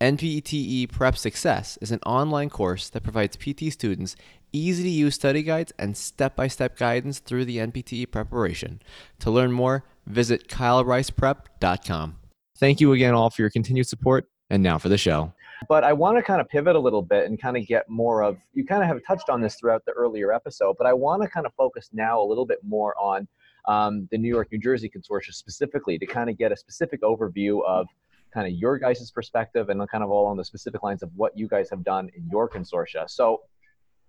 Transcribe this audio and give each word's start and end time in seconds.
NPTE 0.00 0.92
Prep 0.92 1.16
Success 1.16 1.78
is 1.80 1.90
an 1.90 2.00
online 2.04 2.50
course 2.50 2.90
that 2.90 3.02
provides 3.02 3.34
PT 3.34 3.72
students 3.72 4.14
easy 4.52 4.82
to 4.82 4.90
use 4.90 5.14
study 5.14 5.42
guides 5.42 5.72
and 5.78 5.96
step 5.96 6.36
by 6.36 6.48
step 6.48 6.76
guidance 6.76 7.18
through 7.18 7.46
the 7.46 7.56
NPTE 7.56 8.10
preparation. 8.10 8.82
To 9.20 9.30
learn 9.30 9.52
more, 9.52 9.84
visit 10.06 10.48
kylericeprep.com. 10.48 12.16
Thank 12.58 12.80
you 12.80 12.92
again, 12.92 13.14
all, 13.14 13.30
for 13.30 13.40
your 13.40 13.50
continued 13.50 13.86
support. 13.86 14.28
And 14.48 14.62
now 14.62 14.78
for 14.78 14.88
the 14.88 14.98
show. 14.98 15.32
But 15.68 15.82
I 15.82 15.92
want 15.92 16.18
to 16.18 16.22
kind 16.22 16.40
of 16.40 16.48
pivot 16.48 16.76
a 16.76 16.78
little 16.78 17.02
bit 17.02 17.26
and 17.26 17.40
kind 17.40 17.56
of 17.56 17.66
get 17.66 17.88
more 17.88 18.22
of, 18.22 18.36
you 18.52 18.64
kind 18.64 18.80
of 18.80 18.88
have 18.88 19.00
touched 19.04 19.28
on 19.28 19.40
this 19.40 19.56
throughout 19.56 19.84
the 19.86 19.92
earlier 19.92 20.32
episode, 20.32 20.76
but 20.78 20.86
I 20.86 20.92
want 20.92 21.22
to 21.22 21.28
kind 21.28 21.46
of 21.46 21.54
focus 21.54 21.90
now 21.92 22.22
a 22.22 22.22
little 22.22 22.46
bit 22.46 22.58
more 22.62 22.94
on 22.96 23.26
um, 23.66 24.06
the 24.12 24.18
New 24.18 24.28
York, 24.28 24.52
New 24.52 24.58
Jersey 24.58 24.88
Consortium 24.88 25.32
specifically 25.32 25.98
to 25.98 26.06
kind 26.06 26.30
of 26.30 26.38
get 26.38 26.52
a 26.52 26.56
specific 26.56 27.02
overview 27.02 27.64
of 27.66 27.88
kind 28.32 28.46
of 28.46 28.52
your 28.52 28.78
guys' 28.78 29.10
perspective 29.10 29.68
and 29.68 29.80
kind 29.88 30.04
of 30.04 30.10
all 30.10 30.26
on 30.26 30.36
the 30.36 30.44
specific 30.44 30.82
lines 30.82 31.02
of 31.02 31.10
what 31.16 31.36
you 31.36 31.48
guys 31.48 31.70
have 31.70 31.82
done 31.84 32.10
in 32.16 32.28
your 32.30 32.48
consortia. 32.48 33.08
So 33.08 33.42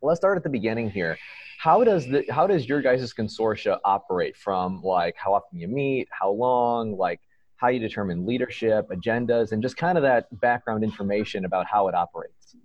let's 0.01 0.19
start 0.19 0.37
at 0.37 0.43
the 0.43 0.49
beginning 0.49 0.89
here. 0.89 1.17
How 1.59 1.83
does 1.83 2.05
the 2.05 2.23
how 2.29 2.45
does 2.45 2.67
your 2.67 2.81
guys' 2.81 3.13
consortia 3.13 3.79
operate 3.83 4.37
from 4.37 4.81
like 4.83 5.15
how 5.17 5.33
often 5.33 5.59
you 5.59 5.67
meet, 5.67 6.07
how 6.11 6.31
long, 6.31 6.95
like 6.95 7.19
how 7.55 7.69
you 7.69 7.79
determine 7.79 8.25
leadership, 8.25 8.87
agendas, 8.89 9.51
and 9.51 9.61
just 9.61 9.77
kind 9.77 9.97
of 9.97 10.03
that 10.03 10.27
background 10.39 10.83
information 10.83 11.45
about 11.45 11.65
how 11.65 11.87
it 11.87 11.95
operates. 11.95 12.55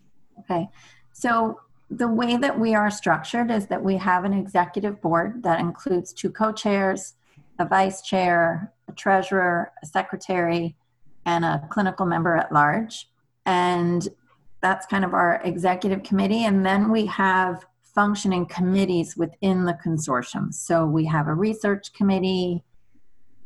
Okay. 0.41 0.69
So 1.12 1.61
the 1.91 2.08
way 2.08 2.36
that 2.36 2.58
we 2.58 2.75
are 2.75 2.91
structured 2.91 3.50
is 3.50 3.67
that 3.67 3.83
we 3.83 3.97
have 3.97 4.25
an 4.25 4.33
executive 4.33 5.00
board 5.00 5.42
that 5.42 5.61
includes 5.61 6.12
two 6.12 6.30
co-chairs, 6.30 7.14
a 7.58 7.67
vice 7.67 8.03
chair, 8.03 8.73
a 8.89 8.92
treasurer, 8.92 9.73
a 9.83 9.86
secretary, 9.86 10.77
and 11.25 11.45
a 11.45 11.67
clinical 11.70 12.06
member 12.06 12.37
at 12.37 12.53
large. 12.53 13.09
And 13.47 14.06
that's 14.61 14.87
kind 14.87 15.05
of 15.05 15.15
our 15.15 15.41
executive 15.45 16.03
committee. 16.03 16.45
And 16.45 16.64
then 16.64 16.91
we 16.91 17.06
have 17.06 17.64
functioning 17.95 18.47
committees 18.47 19.17
within 19.17 19.64
the 19.64 19.79
consortium. 19.84 20.53
So 20.55 20.87
we 20.87 21.05
have 21.06 21.29
a 21.29 21.34
research 21.34 21.92
committee, 21.92 22.64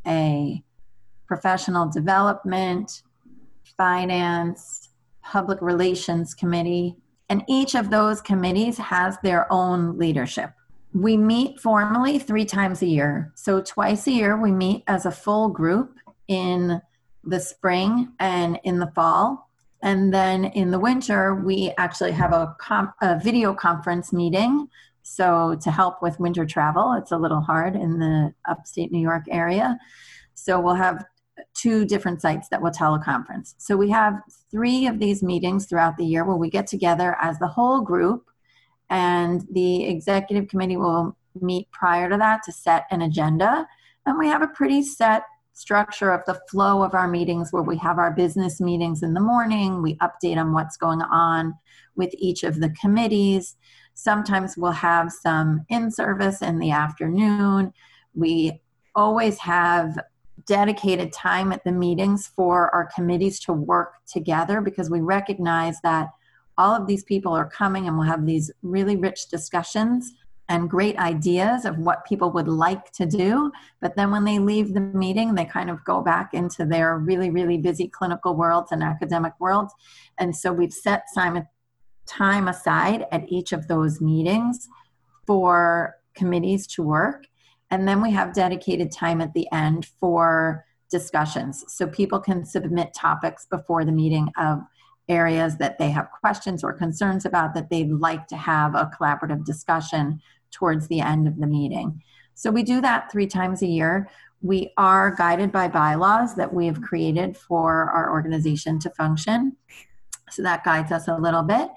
a 0.07 0.63
professional 1.27 1.89
development, 1.89 3.03
finance, 3.77 4.91
public 5.23 5.61
relations 5.61 6.35
committee, 6.35 6.97
and 7.29 7.43
each 7.49 7.75
of 7.75 7.91
those 7.91 8.21
committees 8.21 8.79
has 8.79 9.19
their 9.23 9.53
own 9.53 9.99
leadership. 9.99 10.53
We 10.95 11.17
meet 11.17 11.61
formally 11.61 12.19
three 12.19 12.45
times 12.45 12.81
a 12.83 12.87
year. 12.87 13.33
So, 13.35 13.61
twice 13.61 14.07
a 14.07 14.13
year, 14.13 14.41
we 14.41 14.53
meet 14.53 14.85
as 14.87 15.05
a 15.05 15.11
full 15.11 15.49
group 15.49 15.99
in 16.29 16.81
the 17.27 17.41
spring 17.41 18.13
and 18.19 18.59
in 18.65 18.79
the 18.79 18.91
fall. 18.95 19.51
And 19.83 20.13
then 20.13 20.47
in 20.47 20.71
the 20.71 20.79
winter, 20.79 21.35
we 21.35 21.73
actually 21.77 22.13
have 22.13 22.33
a, 22.33 22.57
com- 22.59 22.93
a 23.03 23.19
video 23.19 23.53
conference 23.53 24.13
meeting. 24.13 24.69
So, 25.03 25.57
to 25.63 25.71
help 25.71 26.03
with 26.03 26.19
winter 26.19 26.45
travel, 26.45 26.95
it's 26.99 27.13
a 27.13 27.17
little 27.17 27.41
hard 27.41 27.77
in 27.77 28.01
the 28.01 28.35
upstate 28.49 28.91
New 28.91 29.01
York 29.01 29.25
area. 29.31 29.79
So, 30.35 30.61
we'll 30.61 30.75
have 30.75 31.05
two 31.55 31.85
different 31.85 32.21
sites 32.21 32.49
that 32.49 32.63
will 32.63 32.71
teleconference. 32.71 33.55
So 33.59 33.77
we 33.77 33.91
have 33.91 34.21
three 34.51 34.87
of 34.87 34.99
these 34.99 35.23
meetings 35.23 35.67
throughout 35.67 35.97
the 35.97 36.05
year 36.05 36.25
where 36.25 36.37
we 36.37 36.51
get 36.51 36.67
together 36.67 37.17
as 37.21 37.39
the 37.39 37.47
whole 37.47 37.81
group, 37.81 38.25
and 38.89 39.47
the 39.51 39.85
executive 39.85 40.49
committee 40.49 40.77
will 40.77 41.17
meet 41.41 41.71
prior 41.71 42.09
to 42.09 42.17
that 42.17 42.43
to 42.45 42.53
set 42.53 42.87
an 42.91 43.03
agenda. 43.03 43.67
And 44.05 44.19
we 44.19 44.29
have 44.29 44.43
a 44.43 44.49
pretty 44.49 44.83
set 44.83 45.25
structure 45.57 46.13
of 46.13 46.23
the 46.27 46.39
flow 46.51 46.83
of 46.83 46.93
our 46.93 47.09
meetings 47.09 47.51
where 47.51 47.63
we 47.63 47.79
have 47.79 47.99
our 47.99 48.11
business 48.11 48.61
meetings 48.61 49.03
in 49.03 49.15
the 49.15 49.21
morning, 49.21 49.81
we 49.81 49.97
update 49.97 50.37
on 50.37 50.53
what's 50.53 50.77
going 50.77 51.01
on 51.01 51.55
with 51.97 52.15
each 52.19 52.45
of 52.45 52.61
the 52.61 52.69
committees. 52.79 53.57
Sometimes 53.95 54.59
we'll 54.59 54.73
have 54.73 55.11
some 55.11 55.65
in 55.71 55.91
service 55.91 56.43
in 56.43 56.59
the 56.59 56.73
afternoon. 56.73 57.73
We 58.15 58.61
always 58.95 59.39
have 59.39 59.99
dedicated 60.47 61.11
time 61.11 61.53
at 61.53 61.65
the 61.65 61.73
meetings 61.73 62.27
for 62.27 62.69
our 62.75 62.91
committees 62.95 63.41
to 63.41 63.55
work 63.55 63.95
together 64.07 64.61
because 64.61 64.91
we 64.91 65.01
recognize 65.01 65.81
that 65.81 66.11
all 66.59 66.75
of 66.75 66.87
these 66.87 67.05
people 67.05 67.33
are 67.33 67.49
coming 67.49 67.89
and 67.89 67.97
we'll 67.97 68.07
have 68.07 68.27
these 68.27 68.51
really 68.61 68.97
rich 68.97 69.29
discussions 69.29 70.13
and 70.49 70.71
great 70.71 70.97
ideas 70.99 71.65
of 71.65 71.79
what 71.79 72.05
people 72.05 72.31
would 72.31 72.47
like 72.47 72.93
to 72.93 73.05
do. 73.05 73.51
But 73.81 73.97
then 73.97 74.11
when 74.11 74.25
they 74.25 74.39
leave 74.39 74.75
the 74.75 74.81
meeting, 74.81 75.35
they 75.35 75.45
kind 75.45 75.71
of 75.71 75.85
go 75.85 76.03
back 76.03 76.35
into 76.35 76.65
their 76.65 76.99
really, 76.99 77.31
really 77.31 77.59
busy 77.59 77.89
clinical 77.89 78.37
worlds 78.37 78.71
and 78.71 78.83
academic 78.83 79.33
worlds. 79.41 79.75
And 80.19 80.37
so 80.37 80.53
we've 80.53 80.73
set 80.73 81.05
time, 81.15 82.49
aside 82.49 83.07
at 83.11 83.25
each 83.29 83.53
of 83.53 83.67
those 83.67 84.01
meetings 84.01 84.69
for 85.27 85.97
committees 86.15 86.67
to 86.69 86.83
work. 86.83 87.27
And 87.71 87.89
then 87.89 88.01
we 88.01 88.13
have 88.13 88.33
dedicated 88.33 88.93
time 88.93 89.21
at 89.21 89.35
the 89.35 89.51
end 89.53 89.87
for 89.99 90.65
discussions. 90.89 91.65
So 91.67 91.89
people 91.89 92.21
can 92.21 92.45
submit 92.45 92.95
topics 92.95 93.47
before 93.51 93.85
the 93.85 93.91
meeting 93.91 94.31
of 94.39 94.61
areas 95.09 95.57
that 95.59 95.79
they 95.79 95.91
have 95.91 96.09
questions 96.21 96.65
or 96.65 96.73
concerns 96.73 97.25
about 97.25 97.55
that 97.55 97.71
they'd 97.71 97.91
like 97.91 98.27
to 98.29 98.37
have 98.37 98.75
a 98.75 98.91
collaborative 98.99 99.45
discussion 99.45 100.21
towards 100.51 100.89
the 100.89 101.01
end 101.01 101.29
of 101.29 101.39
the 101.39 101.47
meeting. 101.47 102.03
So 102.35 102.51
we 102.51 102.63
do 102.63 102.81
that 102.81 103.11
three 103.11 103.27
times 103.27 103.63
a 103.63 103.67
year. 103.67 104.09
We 104.43 104.73
are 104.77 105.15
guided 105.15 105.51
by 105.53 105.69
bylaws 105.69 106.35
that 106.37 106.53
we 106.53 106.67
have 106.67 106.83
created 106.83 107.37
for 107.37 107.91
our 107.91 108.11
organization 108.11 108.79
to 108.81 108.91
function. 108.91 109.57
So 110.31 110.43
that 110.43 110.65
guides 110.65 110.93
us 110.93 111.09
a 111.09 111.17
little 111.17 111.43
bit. 111.43 111.69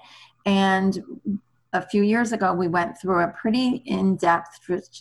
And 0.44 0.98
a 1.72 1.80
few 1.80 2.02
years 2.02 2.32
ago, 2.32 2.52
we 2.52 2.68
went 2.68 3.00
through 3.00 3.20
a 3.20 3.28
pretty 3.28 3.82
in 3.86 4.16
depth 4.16 4.58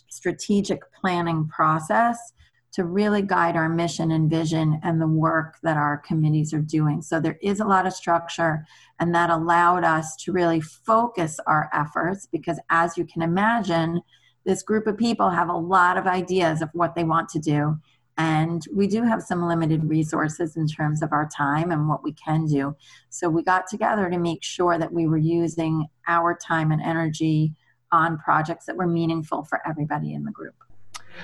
strategic 0.09 0.81
planning 0.93 1.47
process 1.47 2.33
to 2.71 2.83
really 2.85 3.21
guide 3.21 3.55
our 3.55 3.67
mission 3.67 4.11
and 4.11 4.29
vision 4.29 4.79
and 4.83 5.01
the 5.01 5.07
work 5.07 5.57
that 5.63 5.77
our 5.77 5.97
committees 5.97 6.53
are 6.53 6.61
doing. 6.61 7.01
So 7.01 7.19
there 7.19 7.39
is 7.41 7.59
a 7.59 7.65
lot 7.65 7.87
of 7.87 7.93
structure, 7.93 8.65
and 8.99 9.13
that 9.15 9.29
allowed 9.29 9.83
us 9.83 10.15
to 10.17 10.31
really 10.31 10.61
focus 10.61 11.39
our 11.47 11.69
efforts 11.73 12.27
because, 12.31 12.59
as 12.69 12.97
you 12.97 13.05
can 13.05 13.21
imagine, 13.21 14.01
this 14.45 14.63
group 14.63 14.87
of 14.87 14.97
people 14.97 15.29
have 15.29 15.49
a 15.49 15.53
lot 15.53 15.97
of 15.97 16.07
ideas 16.07 16.61
of 16.61 16.69
what 16.73 16.95
they 16.95 17.03
want 17.03 17.29
to 17.29 17.39
do. 17.39 17.77
And 18.17 18.65
we 18.73 18.87
do 18.87 19.03
have 19.03 19.21
some 19.21 19.47
limited 19.47 19.89
resources 19.89 20.57
in 20.57 20.67
terms 20.67 21.01
of 21.01 21.13
our 21.13 21.29
time 21.35 21.71
and 21.71 21.87
what 21.87 22.03
we 22.03 22.11
can 22.13 22.45
do. 22.45 22.75
So 23.09 23.29
we 23.29 23.43
got 23.43 23.67
together 23.67 24.09
to 24.09 24.17
make 24.17 24.43
sure 24.43 24.77
that 24.77 24.91
we 24.91 25.07
were 25.07 25.17
using 25.17 25.87
our 26.07 26.37
time 26.37 26.71
and 26.71 26.81
energy 26.81 27.53
on 27.91 28.17
projects 28.17 28.65
that 28.65 28.75
were 28.75 28.87
meaningful 28.87 29.45
for 29.45 29.61
everybody 29.65 30.13
in 30.13 30.25
the 30.25 30.31
group. 30.31 30.55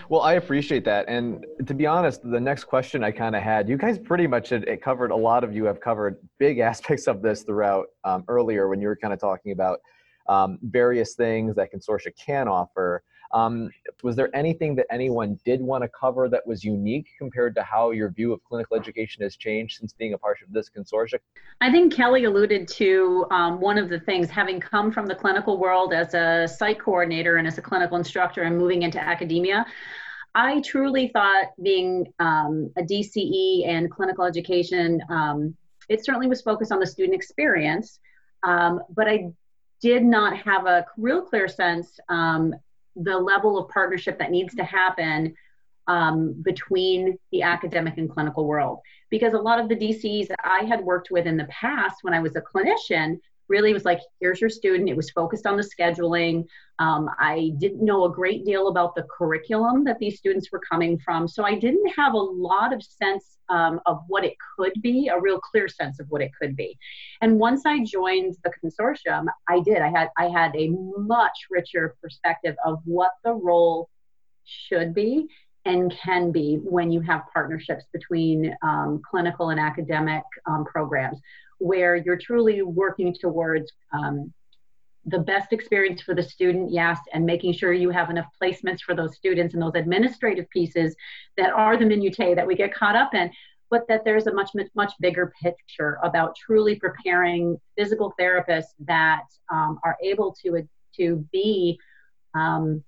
Well, 0.09 0.21
I 0.21 0.33
appreciate 0.33 0.85
that. 0.85 1.05
And 1.07 1.45
to 1.65 1.73
be 1.73 1.85
honest, 1.85 2.21
the 2.23 2.39
next 2.39 2.65
question 2.65 3.03
I 3.03 3.11
kind 3.11 3.35
of 3.35 3.41
had, 3.41 3.67
you 3.69 3.77
guys 3.77 3.97
pretty 3.97 4.27
much 4.27 4.49
had 4.49 4.63
it 4.63 4.81
covered, 4.81 5.11
a 5.11 5.15
lot 5.15 5.43
of 5.43 5.53
you 5.53 5.65
have 5.65 5.79
covered 5.79 6.17
big 6.39 6.59
aspects 6.71 7.07
of 7.07 7.21
this 7.21 7.43
throughout 7.43 7.87
um, 8.03 8.23
earlier 8.27 8.67
when 8.67 8.81
you 8.81 8.87
were 8.87 8.95
kind 8.95 9.13
of 9.13 9.19
talking 9.19 9.51
about 9.51 9.79
um, 10.27 10.57
various 10.63 11.15
things 11.15 11.55
that 11.55 11.69
consortia 11.73 12.11
can 12.23 12.47
offer. 12.47 13.03
Um, 13.33 13.69
was 14.03 14.15
there 14.15 14.33
anything 14.35 14.75
that 14.75 14.85
anyone 14.91 15.39
did 15.45 15.61
want 15.61 15.83
to 15.83 15.89
cover 15.89 16.29
that 16.29 16.45
was 16.45 16.63
unique 16.63 17.07
compared 17.17 17.55
to 17.55 17.63
how 17.63 17.91
your 17.91 18.09
view 18.09 18.31
of 18.33 18.43
clinical 18.43 18.77
education 18.77 19.23
has 19.23 19.35
changed 19.35 19.77
since 19.79 19.93
being 19.93 20.13
a 20.13 20.17
part 20.17 20.37
of 20.41 20.53
this 20.53 20.69
consortium? 20.69 21.19
I 21.61 21.71
think 21.71 21.93
Kelly 21.93 22.25
alluded 22.25 22.67
to 22.69 23.25
um, 23.31 23.59
one 23.59 23.77
of 23.77 23.89
the 23.89 23.99
things, 23.99 24.29
having 24.29 24.59
come 24.59 24.91
from 24.91 25.05
the 25.05 25.15
clinical 25.15 25.57
world 25.57 25.93
as 25.93 26.13
a 26.13 26.47
site 26.47 26.79
coordinator 26.79 27.37
and 27.37 27.47
as 27.47 27.57
a 27.57 27.61
clinical 27.61 27.97
instructor 27.97 28.43
and 28.43 28.57
moving 28.57 28.83
into 28.83 29.01
academia. 29.01 29.65
I 30.35 30.61
truly 30.61 31.07
thought 31.07 31.45
being 31.63 32.11
um, 32.19 32.69
a 32.77 32.81
DCE 32.81 33.67
and 33.67 33.89
clinical 33.89 34.25
education, 34.25 35.01
um, 35.09 35.55
it 35.87 36.03
certainly 36.03 36.27
was 36.27 36.41
focused 36.41 36.73
on 36.73 36.79
the 36.79 36.85
student 36.85 37.15
experience, 37.15 37.99
um, 38.43 38.81
but 38.89 39.07
I 39.07 39.31
did 39.81 40.03
not 40.03 40.37
have 40.37 40.65
a 40.65 40.85
real 40.97 41.21
clear 41.21 41.47
sense 41.47 41.99
um, 42.09 42.53
the 42.95 43.17
level 43.17 43.57
of 43.57 43.69
partnership 43.69 44.19
that 44.19 44.31
needs 44.31 44.55
to 44.55 44.63
happen 44.63 45.35
um, 45.87 46.33
between 46.41 47.17
the 47.31 47.43
academic 47.43 47.97
and 47.97 48.09
clinical 48.09 48.45
world. 48.45 48.79
Because 49.09 49.33
a 49.33 49.39
lot 49.39 49.59
of 49.59 49.69
the 49.69 49.75
DCs 49.75 50.31
I 50.43 50.63
had 50.65 50.83
worked 50.83 51.11
with 51.11 51.27
in 51.27 51.37
the 51.37 51.45
past 51.45 51.97
when 52.01 52.13
I 52.13 52.19
was 52.19 52.35
a 52.35 52.41
clinician 52.41 53.19
really 53.47 53.73
was 53.73 53.85
like, 53.85 53.99
here's 54.19 54.41
your 54.41 54.49
student. 54.49 54.89
It 54.89 54.95
was 54.95 55.11
focused 55.11 55.45
on 55.45 55.57
the 55.57 55.63
scheduling. 55.63 56.45
Um, 56.79 57.09
I 57.19 57.53
didn't 57.57 57.83
know 57.83 58.05
a 58.05 58.11
great 58.11 58.45
deal 58.45 58.67
about 58.67 58.95
the 58.95 59.05
curriculum 59.17 59.83
that 59.85 59.99
these 59.99 60.17
students 60.17 60.51
were 60.51 60.61
coming 60.69 60.97
from. 60.99 61.27
So 61.27 61.43
I 61.43 61.55
didn't 61.55 61.87
have 61.95 62.13
a 62.13 62.17
lot 62.17 62.73
of 62.73 62.83
sense 62.83 63.37
um, 63.49 63.79
of 63.85 64.01
what 64.07 64.25
it 64.25 64.35
could 64.57 64.73
be, 64.81 65.07
a 65.07 65.19
real 65.19 65.39
clear 65.39 65.67
sense 65.67 65.99
of 65.99 66.07
what 66.09 66.21
it 66.21 66.31
could 66.39 66.55
be. 66.55 66.77
And 67.21 67.39
once 67.39 67.65
I 67.65 67.83
joined 67.83 68.35
the 68.43 68.51
consortium, 68.63 69.27
I 69.47 69.59
did. 69.61 69.77
I 69.77 69.89
had 69.89 70.09
I 70.17 70.25
had 70.27 70.55
a 70.55 70.69
much 70.97 71.45
richer 71.51 71.95
perspective 72.01 72.55
of 72.65 72.79
what 72.85 73.11
the 73.23 73.33
role 73.33 73.89
should 74.43 74.93
be 74.93 75.27
and 75.65 75.91
can 75.91 76.31
be 76.31 76.59
when 76.63 76.91
you 76.91 77.01
have 77.01 77.23
partnerships 77.33 77.85
between 77.91 78.55
um, 78.61 79.01
clinical 79.09 79.49
and 79.49 79.59
academic 79.59 80.23
um, 80.45 80.63
programs 80.63 81.19
where 81.59 81.95
you're 81.95 82.17
truly 82.17 82.61
working 82.61 83.13
towards 83.19 83.71
um, 83.93 84.33
the 85.05 85.19
best 85.19 85.53
experience 85.53 86.01
for 86.01 86.15
the 86.15 86.23
student, 86.23 86.71
yes, 86.71 86.99
and 87.13 87.25
making 87.25 87.53
sure 87.53 87.73
you 87.73 87.91
have 87.91 88.09
enough 88.09 88.25
placements 88.41 88.81
for 88.81 88.95
those 88.95 89.15
students 89.15 89.53
and 89.53 89.61
those 89.61 89.75
administrative 89.75 90.49
pieces 90.49 90.95
that 91.37 91.51
are 91.51 91.77
the 91.77 91.85
minutiae 91.85 92.35
that 92.35 92.47
we 92.47 92.55
get 92.55 92.73
caught 92.73 92.95
up 92.95 93.13
in, 93.13 93.29
but 93.69 93.87
that 93.87 94.03
there's 94.03 94.27
a 94.27 94.33
much, 94.33 94.49
much, 94.55 94.67
much 94.75 94.93
bigger 94.99 95.31
picture 95.41 95.99
about 96.03 96.35
truly 96.35 96.75
preparing 96.75 97.59
physical 97.77 98.13
therapists 98.19 98.73
that 98.79 99.25
um, 99.51 99.79
are 99.83 99.97
able 100.03 100.35
to, 100.43 100.67
to 100.95 101.27
be 101.31 101.77
um, 102.33 102.83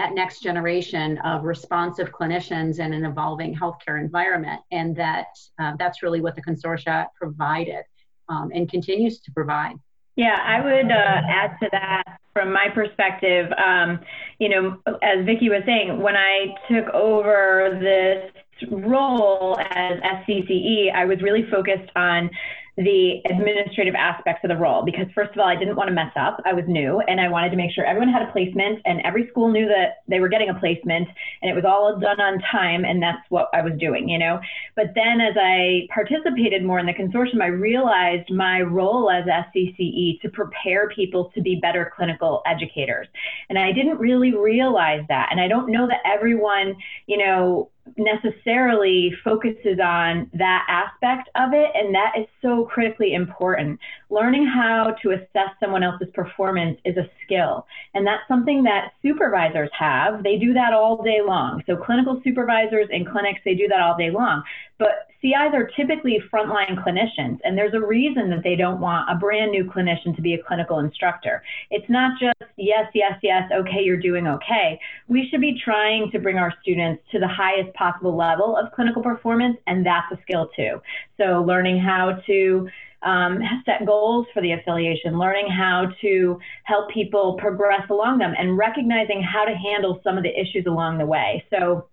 that 0.00 0.14
next 0.14 0.42
generation 0.42 1.18
of 1.18 1.44
responsive 1.44 2.10
clinicians 2.10 2.78
in 2.78 2.94
an 2.94 3.04
evolving 3.04 3.54
healthcare 3.54 4.00
environment. 4.00 4.60
And 4.72 4.96
that 4.96 5.26
uh, 5.58 5.72
that's 5.78 6.02
really 6.02 6.22
what 6.22 6.34
the 6.36 6.42
consortia 6.42 7.06
provided 7.14 7.84
um, 8.30 8.50
and 8.54 8.70
continues 8.70 9.20
to 9.20 9.32
provide. 9.32 9.76
Yeah, 10.16 10.38
I 10.42 10.64
would 10.64 10.90
uh, 10.90 11.20
add 11.40 11.56
to 11.62 11.68
that 11.72 12.04
from 12.32 12.50
my 12.52 12.68
perspective. 12.74 13.52
Um, 13.52 14.00
you 14.38 14.48
know, 14.48 14.78
as 15.02 15.26
Vicki 15.26 15.50
was 15.50 15.62
saying, 15.66 16.00
when 16.00 16.16
I 16.16 16.54
took 16.70 16.88
over 16.94 17.78
this 17.80 18.32
role 18.70 19.58
as 19.58 19.98
SCCE, 20.00 20.92
I 20.94 21.04
was 21.04 21.20
really 21.22 21.48
focused 21.50 21.90
on 21.96 22.30
the 22.76 23.20
administrative 23.28 23.94
aspects 23.94 24.42
of 24.44 24.48
the 24.48 24.56
role 24.56 24.84
because 24.84 25.06
first 25.14 25.32
of 25.32 25.38
all 25.38 25.46
i 25.46 25.56
didn't 25.56 25.76
want 25.76 25.88
to 25.88 25.94
mess 25.94 26.12
up. 26.16 26.40
I 26.46 26.52
was 26.52 26.64
new 26.66 27.00
and 27.00 27.20
i 27.20 27.28
wanted 27.28 27.50
to 27.50 27.56
make 27.56 27.72
sure 27.72 27.84
everyone 27.84 28.12
had 28.12 28.22
a 28.22 28.32
placement 28.32 28.80
and 28.84 29.00
every 29.04 29.28
school 29.28 29.50
knew 29.50 29.66
that 29.66 30.02
they 30.08 30.20
were 30.20 30.28
getting 30.28 30.48
a 30.48 30.54
placement 30.54 31.08
and 31.42 31.50
it 31.50 31.54
was 31.54 31.64
all 31.64 31.98
done 31.98 32.20
on 32.20 32.40
time 32.50 32.84
and 32.84 33.02
that's 33.02 33.22
what 33.28 33.48
i 33.52 33.60
was 33.60 33.72
doing 33.78 34.08
you 34.08 34.18
know? 34.18 34.40
But 34.76 34.92
then 34.94 35.20
as 35.20 35.34
i 35.38 35.86
participated 35.92 36.64
more 36.64 36.78
in 36.78 36.86
the 36.86 36.94
consortium 36.94 37.42
i 37.42 37.46
realized 37.48 38.30
my 38.30 38.62
role 38.62 39.10
as 39.10 39.24
scce 39.24 40.20
to 40.20 40.28
prepare 40.30 40.88
people 40.90 41.30
to 41.34 41.42
be 41.42 41.56
better 41.56 41.92
clinical 41.94 42.42
educators. 42.46 43.08
And 43.48 43.58
i 43.58 43.72
didn't 43.72 43.98
really 43.98 44.34
realize 44.34 45.04
that 45.08 45.28
and 45.30 45.40
i 45.40 45.48
don't 45.48 45.70
know 45.70 45.86
that 45.86 46.00
everyone 46.06 46.76
you 47.06 47.18
know 47.18 47.70
necessarily 47.96 49.12
focuses 49.24 49.78
on 49.82 50.30
that 50.34 50.66
aspect 50.68 51.28
of 51.34 51.52
it. 51.52 51.70
And 51.74 51.94
that 51.94 52.12
is 52.18 52.26
so 52.42 52.64
critically 52.64 53.14
important. 53.14 53.78
Learning 54.10 54.46
how 54.46 54.96
to 55.02 55.12
assess 55.12 55.50
someone 55.60 55.82
else's 55.82 56.08
performance 56.12 56.78
is 56.84 56.96
a 56.96 57.08
skill. 57.24 57.66
And 57.94 58.06
that's 58.06 58.26
something 58.28 58.62
that 58.64 58.92
supervisors 59.02 59.70
have. 59.78 60.22
They 60.22 60.36
do 60.36 60.52
that 60.54 60.72
all 60.72 61.02
day 61.02 61.20
long. 61.24 61.62
So, 61.66 61.76
clinical 61.76 62.20
supervisors 62.24 62.88
in 62.90 63.04
clinics, 63.04 63.40
they 63.44 63.54
do 63.54 63.68
that 63.68 63.80
all 63.80 63.96
day 63.96 64.10
long. 64.10 64.42
But 64.78 65.06
CIs 65.20 65.52
are 65.52 65.70
typically 65.76 66.18
frontline 66.32 66.82
clinicians, 66.82 67.38
and 67.44 67.56
there's 67.56 67.74
a 67.74 67.80
reason 67.80 68.30
that 68.30 68.42
they 68.42 68.56
don't 68.56 68.80
want 68.80 69.10
a 69.10 69.14
brand 69.14 69.50
new 69.50 69.64
clinician 69.64 70.16
to 70.16 70.22
be 70.22 70.32
a 70.32 70.42
clinical 70.42 70.78
instructor. 70.78 71.42
It's 71.70 71.88
not 71.90 72.18
just 72.18 72.50
yes, 72.56 72.86
yes, 72.94 73.12
yes, 73.22 73.50
okay, 73.52 73.82
you're 73.82 73.98
doing 73.98 74.26
okay. 74.26 74.80
We 75.08 75.28
should 75.30 75.42
be 75.42 75.60
trying 75.62 76.10
to 76.12 76.18
bring 76.18 76.38
our 76.38 76.54
students 76.62 77.02
to 77.12 77.18
the 77.18 77.28
highest 77.28 77.74
possible 77.74 78.16
level 78.16 78.56
of 78.56 78.72
clinical 78.72 79.02
performance, 79.02 79.58
and 79.66 79.84
that's 79.84 80.10
a 80.10 80.18
skill 80.22 80.48
too. 80.56 80.80
So, 81.18 81.44
learning 81.46 81.78
how 81.78 82.18
to 82.26 82.68
um, 83.02 83.40
set 83.64 83.86
goals 83.86 84.26
for 84.34 84.42
the 84.42 84.52
affiliation, 84.52 85.18
learning 85.18 85.48
how 85.48 85.86
to 86.00 86.38
help 86.64 86.90
people 86.90 87.34
progress 87.34 87.88
along 87.90 88.18
them, 88.18 88.34
and 88.38 88.58
recognizing 88.58 89.22
how 89.22 89.44
to 89.44 89.54
handle 89.54 90.00
some 90.04 90.16
of 90.16 90.22
the 90.22 90.40
issues 90.40 90.66
along 90.66 90.98
the 90.98 91.06
way. 91.06 91.44
So, 91.50 91.88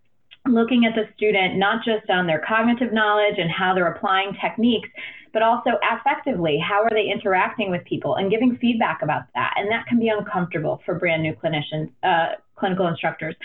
looking 0.45 0.86
at 0.86 0.95
the 0.95 1.04
student 1.15 1.57
not 1.57 1.83
just 1.83 2.09
on 2.09 2.25
their 2.25 2.42
cognitive 2.48 2.94
knowledge 2.94 3.36
and 3.38 3.51
how 3.51 3.74
they're 3.74 3.92
applying 3.92 4.33
techniques, 4.42 4.88
but 5.33 5.42
also 5.42 5.71
affectively, 5.83 6.57
how 6.59 6.83
are 6.83 6.89
they 6.89 7.12
interacting 7.12 7.69
with 7.69 7.83
people 7.86 8.15
and 8.15 8.31
giving 8.31 8.57
feedback 8.57 9.01
about 9.01 9.24
that. 9.36 9.54
And 9.57 9.69
that 9.71 9.86
can 9.86 10.00
be 10.00 10.09
uncomfortable 10.09 10.81
for 10.86 10.95
brand 10.95 11.21
new 11.21 11.33
clinicians, 11.33 11.92
uh, 12.01 12.38
clinical 12.56 12.88
instructors. 12.88 13.36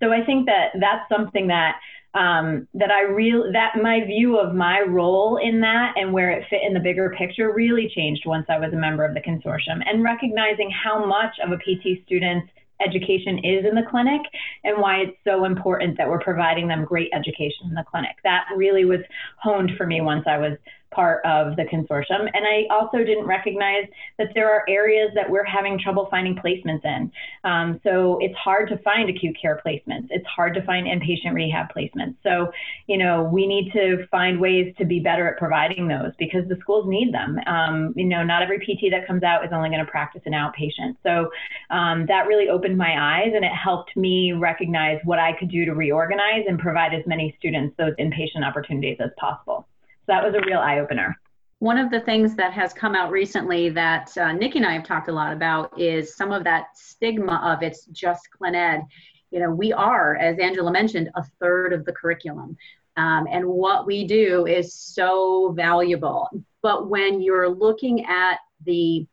So 0.00 0.12
I 0.12 0.24
think 0.24 0.46
that 0.46 0.68
that's 0.80 1.08
something 1.08 1.48
that 1.48 1.76
um, 2.14 2.68
that 2.74 2.90
I 2.90 3.02
real 3.02 3.50
that 3.52 3.82
my 3.82 4.04
view 4.04 4.38
of 4.38 4.54
my 4.54 4.80
role 4.80 5.38
in 5.42 5.60
that 5.60 5.94
and 5.96 6.12
where 6.12 6.30
it 6.30 6.44
fit 6.50 6.60
in 6.66 6.74
the 6.74 6.80
bigger 6.80 7.14
picture 7.16 7.52
really 7.52 7.90
changed 7.94 8.22
once 8.26 8.46
I 8.48 8.58
was 8.58 8.72
a 8.72 8.76
member 8.76 9.04
of 9.04 9.14
the 9.14 9.20
consortium 9.20 9.82
and 9.86 10.02
recognizing 10.02 10.70
how 10.70 11.06
much 11.06 11.34
of 11.42 11.52
a 11.52 11.56
PT 11.56 12.04
student's 12.04 12.48
education 12.84 13.38
is 13.38 13.64
in 13.64 13.74
the 13.74 13.86
clinic 13.88 14.20
and 14.64 14.80
why 14.80 14.98
it's 14.98 15.16
so 15.24 15.44
important 15.44 15.96
that 15.96 16.08
we're 16.08 16.20
providing 16.20 16.68
them 16.68 16.84
great 16.84 17.10
education 17.14 17.68
in 17.68 17.74
the 17.74 17.84
clinic. 17.90 18.16
That 18.24 18.44
really 18.56 18.84
was 18.84 19.00
honed 19.38 19.72
for 19.76 19.86
me 19.86 20.00
once 20.00 20.24
I 20.26 20.38
was 20.38 20.58
part 20.92 21.24
of 21.24 21.56
the 21.56 21.64
consortium. 21.64 22.28
And 22.32 22.46
I 22.46 22.66
also 22.70 22.98
didn't 22.98 23.26
recognize 23.26 23.86
that 24.18 24.28
there 24.34 24.50
are 24.50 24.64
areas 24.68 25.10
that 25.14 25.28
we're 25.28 25.44
having 25.44 25.78
trouble 25.78 26.08
finding 26.10 26.36
placements 26.36 26.84
in. 26.84 27.10
Um, 27.44 27.80
so 27.82 28.18
it's 28.20 28.36
hard 28.36 28.68
to 28.68 28.78
find 28.78 29.10
acute 29.10 29.36
care 29.40 29.60
placements. 29.64 30.08
It's 30.10 30.26
hard 30.26 30.54
to 30.54 30.62
find 30.64 30.86
inpatient 30.86 31.32
rehab 31.32 31.66
placements. 31.74 32.16
So, 32.22 32.52
you 32.86 32.98
know, 32.98 33.24
we 33.24 33.46
need 33.46 33.72
to 33.72 34.06
find 34.10 34.40
ways 34.40 34.74
to 34.78 34.84
be 34.84 35.00
better 35.00 35.28
at 35.28 35.38
providing 35.38 35.88
those 35.88 36.12
because 36.18 36.48
the 36.48 36.56
schools 36.60 36.86
need 36.88 37.12
them. 37.12 37.38
Um, 37.46 37.92
you 37.96 38.04
know, 38.04 38.22
not 38.22 38.42
every 38.42 38.58
PT 38.58 38.90
that 38.90 39.06
comes 39.06 39.22
out 39.22 39.44
is 39.44 39.50
only 39.52 39.68
going 39.68 39.84
to 39.84 39.90
practice 39.90 40.22
an 40.26 40.32
outpatient. 40.32 40.96
So 41.02 41.30
um, 41.70 42.06
that 42.06 42.26
really 42.26 42.48
opened 42.48 42.76
my 42.76 42.94
eyes 42.98 43.32
and 43.34 43.44
it 43.44 43.52
helped 43.52 43.96
me 43.96 44.32
recognize 44.32 45.00
what 45.04 45.18
I 45.18 45.32
could 45.38 45.50
do 45.50 45.64
to 45.64 45.74
reorganize 45.74 46.44
and 46.46 46.58
provide 46.58 46.94
as 46.94 47.02
many 47.06 47.34
students 47.38 47.74
those 47.78 47.94
inpatient 47.98 48.46
opportunities 48.46 48.98
as 49.00 49.10
possible. 49.18 49.66
So 50.06 50.12
that 50.12 50.24
was 50.24 50.34
a 50.34 50.44
real 50.44 50.58
eye 50.58 50.80
opener. 50.80 51.16
One 51.60 51.78
of 51.78 51.92
the 51.92 52.00
things 52.00 52.34
that 52.34 52.52
has 52.52 52.72
come 52.72 52.96
out 52.96 53.12
recently 53.12 53.68
that 53.68 54.16
uh, 54.18 54.32
Nicki 54.32 54.58
and 54.58 54.66
I 54.66 54.72
have 54.72 54.84
talked 54.84 55.08
a 55.08 55.12
lot 55.12 55.32
about 55.32 55.80
is 55.80 56.16
some 56.16 56.32
of 56.32 56.42
that 56.42 56.76
stigma 56.76 57.40
of 57.44 57.62
it's 57.62 57.86
just 57.86 58.28
ClinEd. 58.36 58.82
You 59.30 59.38
know, 59.38 59.50
we 59.50 59.72
are, 59.72 60.16
as 60.16 60.40
Angela 60.40 60.72
mentioned, 60.72 61.10
a 61.14 61.22
third 61.40 61.72
of 61.72 61.84
the 61.84 61.92
curriculum. 61.92 62.56
Um, 62.96 63.28
and 63.30 63.46
what 63.46 63.86
we 63.86 64.04
do 64.04 64.46
is 64.46 64.74
so 64.74 65.52
valuable. 65.56 66.28
But 66.62 66.88
when 66.88 67.20
you're 67.20 67.48
looking 67.48 68.04
at 68.06 68.40
the 68.66 69.06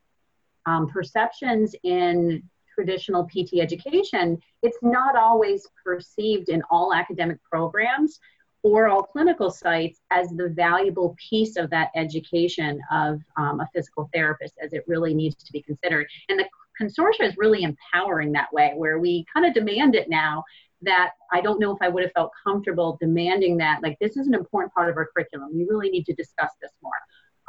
um, 0.66 0.88
perceptions 0.88 1.76
in 1.84 2.42
traditional 2.74 3.26
PT 3.26 3.60
education, 3.62 4.42
it's 4.64 4.80
not 4.82 5.16
always 5.16 5.68
perceived 5.84 6.50
in 6.50 6.64
all 6.72 6.94
academic 6.96 7.38
programs 7.44 8.20
or 8.64 8.88
all 8.88 9.04
clinical 9.04 9.50
sites 9.50 10.02
as 10.12 10.30
the 10.30 10.50
valuable 10.50 11.16
piece 11.30 11.56
of 11.56 11.70
that 11.70 11.90
education 11.96 12.82
of 12.92 13.22
um, 13.38 13.60
a 13.62 13.70
physical 13.74 14.10
therapist 14.14 14.56
as 14.62 14.74
it 14.74 14.84
really 14.88 15.14
needs 15.14 15.36
to 15.44 15.52
be 15.52 15.62
considered. 15.62 16.06
And 16.28 16.40
the 16.40 16.46
consortia 16.80 17.28
is 17.28 17.38
really 17.38 17.64
empowering 17.64 18.32
that 18.34 18.52
way, 18.52 18.74
where 18.76 19.00
we 19.00 19.26
kind 19.34 19.46
of 19.46 19.54
demand 19.54 19.96
it 19.96 20.10
now 20.10 20.44
that 20.82 21.12
I 21.32 21.42
don't 21.42 21.60
know 21.60 21.72
if 21.72 21.82
I 21.82 21.90
would 21.90 22.04
have 22.04 22.14
felt 22.14 22.32
comfortable 22.44 22.98
demanding 23.02 23.58
that, 23.58 23.82
like, 23.84 23.98
this 24.00 24.16
is 24.16 24.28
an 24.28 24.34
important 24.34 24.74
part 24.74 24.90
of 24.90 24.96
our 24.98 25.10
curriculum. 25.14 25.50
We 25.54 25.66
really 25.66 25.90
need 25.90 26.06
to 26.06 26.14
discuss 26.14 26.52
this 26.62 26.72
more. 26.82 26.94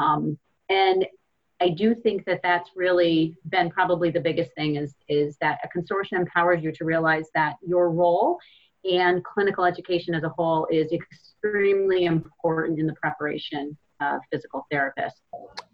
Um, 0.01 0.39
and 0.69 1.07
I 1.61 1.69
do 1.69 1.95
think 1.95 2.25
that 2.25 2.41
that's 2.43 2.71
really 2.75 3.37
been 3.51 3.71
probably 3.71 4.11
the 4.11 4.21
biggest 4.21 4.53
thing 4.55 4.77
is, 4.77 4.95
is 5.09 5.37
that 5.41 5.59
a 5.63 5.79
consortium 5.79 6.21
empowers 6.21 6.63
you 6.63 6.73
to 6.73 6.85
realize 6.85 7.29
that 7.35 7.57
your 7.65 7.91
role 7.91 8.39
and 8.85 9.23
clinical 9.25 9.65
education 9.65 10.15
as 10.15 10.23
a 10.23 10.29
whole 10.29 10.67
is 10.71 10.93
extremely 10.93 12.05
important 12.05 12.79
in 12.79 12.87
the 12.87 12.95
preparation 12.95 13.77
of 14.01 14.21
physical 14.33 14.67
therapists. 14.73 15.21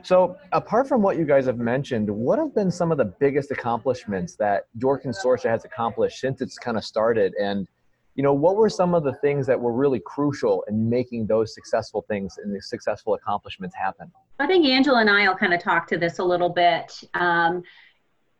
So, 0.02 0.36
apart 0.52 0.88
from 0.88 1.02
what 1.02 1.16
you 1.16 1.24
guys 1.24 1.46
have 1.46 1.58
mentioned, 1.58 2.10
what 2.10 2.38
have 2.38 2.54
been 2.54 2.70
some 2.70 2.90
of 2.90 2.98
the 2.98 3.04
biggest 3.04 3.50
accomplishments 3.50 4.34
that 4.36 4.66
your 4.78 5.00
consortia 5.00 5.48
has 5.48 5.64
accomplished 5.64 6.18
since 6.18 6.40
it's 6.40 6.58
kind 6.58 6.76
of 6.76 6.84
started? 6.84 7.34
And 7.40 7.68
you 8.16 8.22
know, 8.22 8.32
what 8.32 8.56
were 8.56 8.70
some 8.70 8.94
of 8.94 9.04
the 9.04 9.12
things 9.14 9.46
that 9.46 9.60
were 9.60 9.72
really 9.72 10.00
crucial 10.00 10.64
in 10.68 10.88
making 10.88 11.26
those 11.26 11.54
successful 11.54 12.04
things 12.08 12.38
and 12.42 12.54
the 12.54 12.62
successful 12.62 13.14
accomplishments 13.14 13.76
happen? 13.76 14.10
I 14.38 14.46
think 14.46 14.64
Angela 14.66 15.00
and 15.00 15.10
I 15.10 15.28
will 15.28 15.36
kind 15.36 15.52
of 15.52 15.60
talk 15.60 15.86
to 15.88 15.98
this 15.98 16.18
a 16.18 16.24
little 16.24 16.48
bit. 16.48 16.98
Um, 17.14 17.62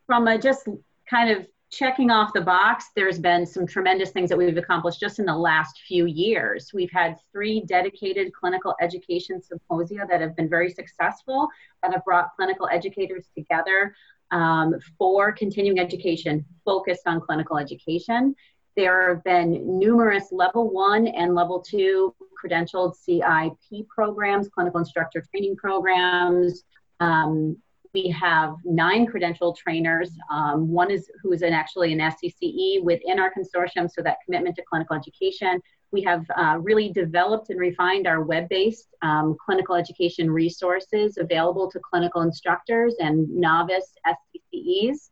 from 0.07 0.29
a 0.29 0.39
just 0.39 0.69
kind 1.11 1.31
of 1.31 1.47
checking 1.77 2.11
off 2.11 2.33
the 2.33 2.41
box, 2.41 2.91
there's 2.97 3.19
been 3.19 3.45
some 3.45 3.67
tremendous 3.67 4.11
things 4.11 4.31
that 4.31 4.39
we've 4.39 4.57
accomplished 4.57 4.99
just 4.99 5.19
in 5.19 5.27
the 5.27 5.37
last 5.37 5.81
few 5.87 6.07
years. 6.07 6.71
We've 6.73 6.91
had 6.91 7.19
three 7.33 7.61
dedicated 7.61 8.33
clinical 8.33 8.75
education 8.81 9.43
symposia 9.43 10.07
that 10.09 10.21
have 10.21 10.35
been 10.37 10.49
very 10.49 10.71
successful, 10.71 11.49
that 11.83 11.93
have 11.93 12.05
brought 12.05 12.35
clinical 12.35 12.67
educators 12.73 13.27
together 13.37 13.95
um, 14.31 14.75
for 14.99 15.33
continuing 15.33 15.79
education 15.79 16.45
focused 16.65 17.07
on 17.07 17.21
clinical 17.21 17.59
education. 17.59 18.35
There 18.75 19.15
have 19.15 19.25
been 19.25 19.79
numerous 19.79 20.29
level 20.33 20.71
one 20.71 21.07
and 21.07 21.35
level 21.35 21.61
two 21.61 22.15
credentialed 22.43 22.95
CIP 22.97 23.87
programs, 23.89 24.49
clinical 24.49 24.81
instructor 24.81 25.23
training 25.31 25.57
programs. 25.57 26.65
Um, 27.01 27.59
we 27.97 28.11
have 28.11 28.57
nine 28.63 29.07
credentialed 29.07 29.57
trainers. 29.57 30.11
Um, 30.31 30.69
one 30.69 30.91
is 30.91 31.11
who 31.23 31.33
is 31.33 31.41
an, 31.41 31.55
actually 31.55 31.95
an 31.95 31.99
SCCE 31.99 32.83
within 32.83 33.19
our 33.19 33.33
consortium, 33.33 33.91
so 33.91 34.03
that 34.03 34.19
commitment 34.23 34.55
to 34.57 34.63
clinical 34.69 34.95
education. 34.95 35.63
We 35.93 36.03
have 36.03 36.27
uh, 36.37 36.59
really 36.61 36.93
developed 36.93 37.49
and 37.49 37.59
refined 37.59 38.07
our 38.07 38.23
web-based 38.23 38.89
um, 39.01 39.35
clinical 39.43 39.75
education 39.77 40.31
resources 40.31 41.17
available 41.17 41.71
to 41.71 41.81
clinical 41.91 42.21
instructors 42.21 42.95
and 42.99 43.27
novice 43.31 43.95
SCCEs. 44.07 45.09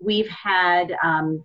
We've 0.00 0.28
had 0.28 0.96
um, 1.04 1.44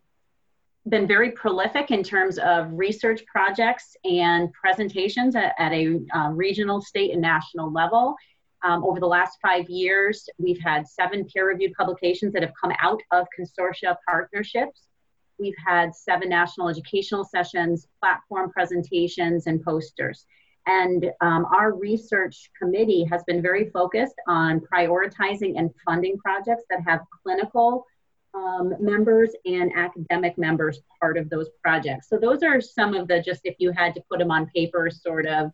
been 0.89 1.07
very 1.07 1.33
prolific 1.33 1.91
in 1.91 2.01
terms 2.01 2.39
of 2.39 2.71
research 2.71 3.23
projects 3.27 3.95
and 4.05 4.51
presentations 4.53 5.35
at, 5.35 5.53
at 5.59 5.71
a 5.71 5.99
uh, 6.15 6.29
regional, 6.29 6.81
state, 6.81 7.11
and 7.11 7.21
national 7.21 7.71
level. 7.71 8.15
Um, 8.63 8.83
over 8.85 8.99
the 8.99 9.07
last 9.07 9.37
five 9.41 9.69
years, 9.69 10.27
we've 10.37 10.59
had 10.59 10.87
seven 10.87 11.25
peer 11.25 11.47
reviewed 11.47 11.73
publications 11.73 12.33
that 12.33 12.41
have 12.41 12.53
come 12.59 12.71
out 12.81 13.01
of 13.11 13.27
consortia 13.37 13.95
partnerships. 14.07 14.87
We've 15.37 15.55
had 15.65 15.93
seven 15.93 16.29
national 16.29 16.69
educational 16.69 17.25
sessions, 17.25 17.87
platform 17.99 18.51
presentations, 18.51 19.47
and 19.47 19.61
posters. 19.61 20.25
And 20.65 21.11
um, 21.19 21.45
our 21.53 21.73
research 21.73 22.49
committee 22.57 23.03
has 23.11 23.23
been 23.25 23.41
very 23.41 23.69
focused 23.71 24.15
on 24.27 24.61
prioritizing 24.61 25.59
and 25.59 25.69
funding 25.85 26.17
projects 26.17 26.63
that 26.69 26.79
have 26.87 27.01
clinical 27.21 27.85
um, 28.33 28.73
members 28.79 29.31
and 29.45 29.71
academic 29.75 30.37
members 30.37 30.79
part 30.99 31.17
of 31.17 31.29
those 31.29 31.49
projects. 31.61 32.07
So 32.09 32.17
those 32.17 32.43
are 32.43 32.61
some 32.61 32.93
of 32.93 33.07
the 33.07 33.21
just 33.21 33.41
if 33.43 33.55
you 33.59 33.71
had 33.71 33.93
to 33.95 34.01
put 34.09 34.19
them 34.19 34.31
on 34.31 34.49
paper 34.55 34.89
sort 34.89 35.25
of 35.25 35.51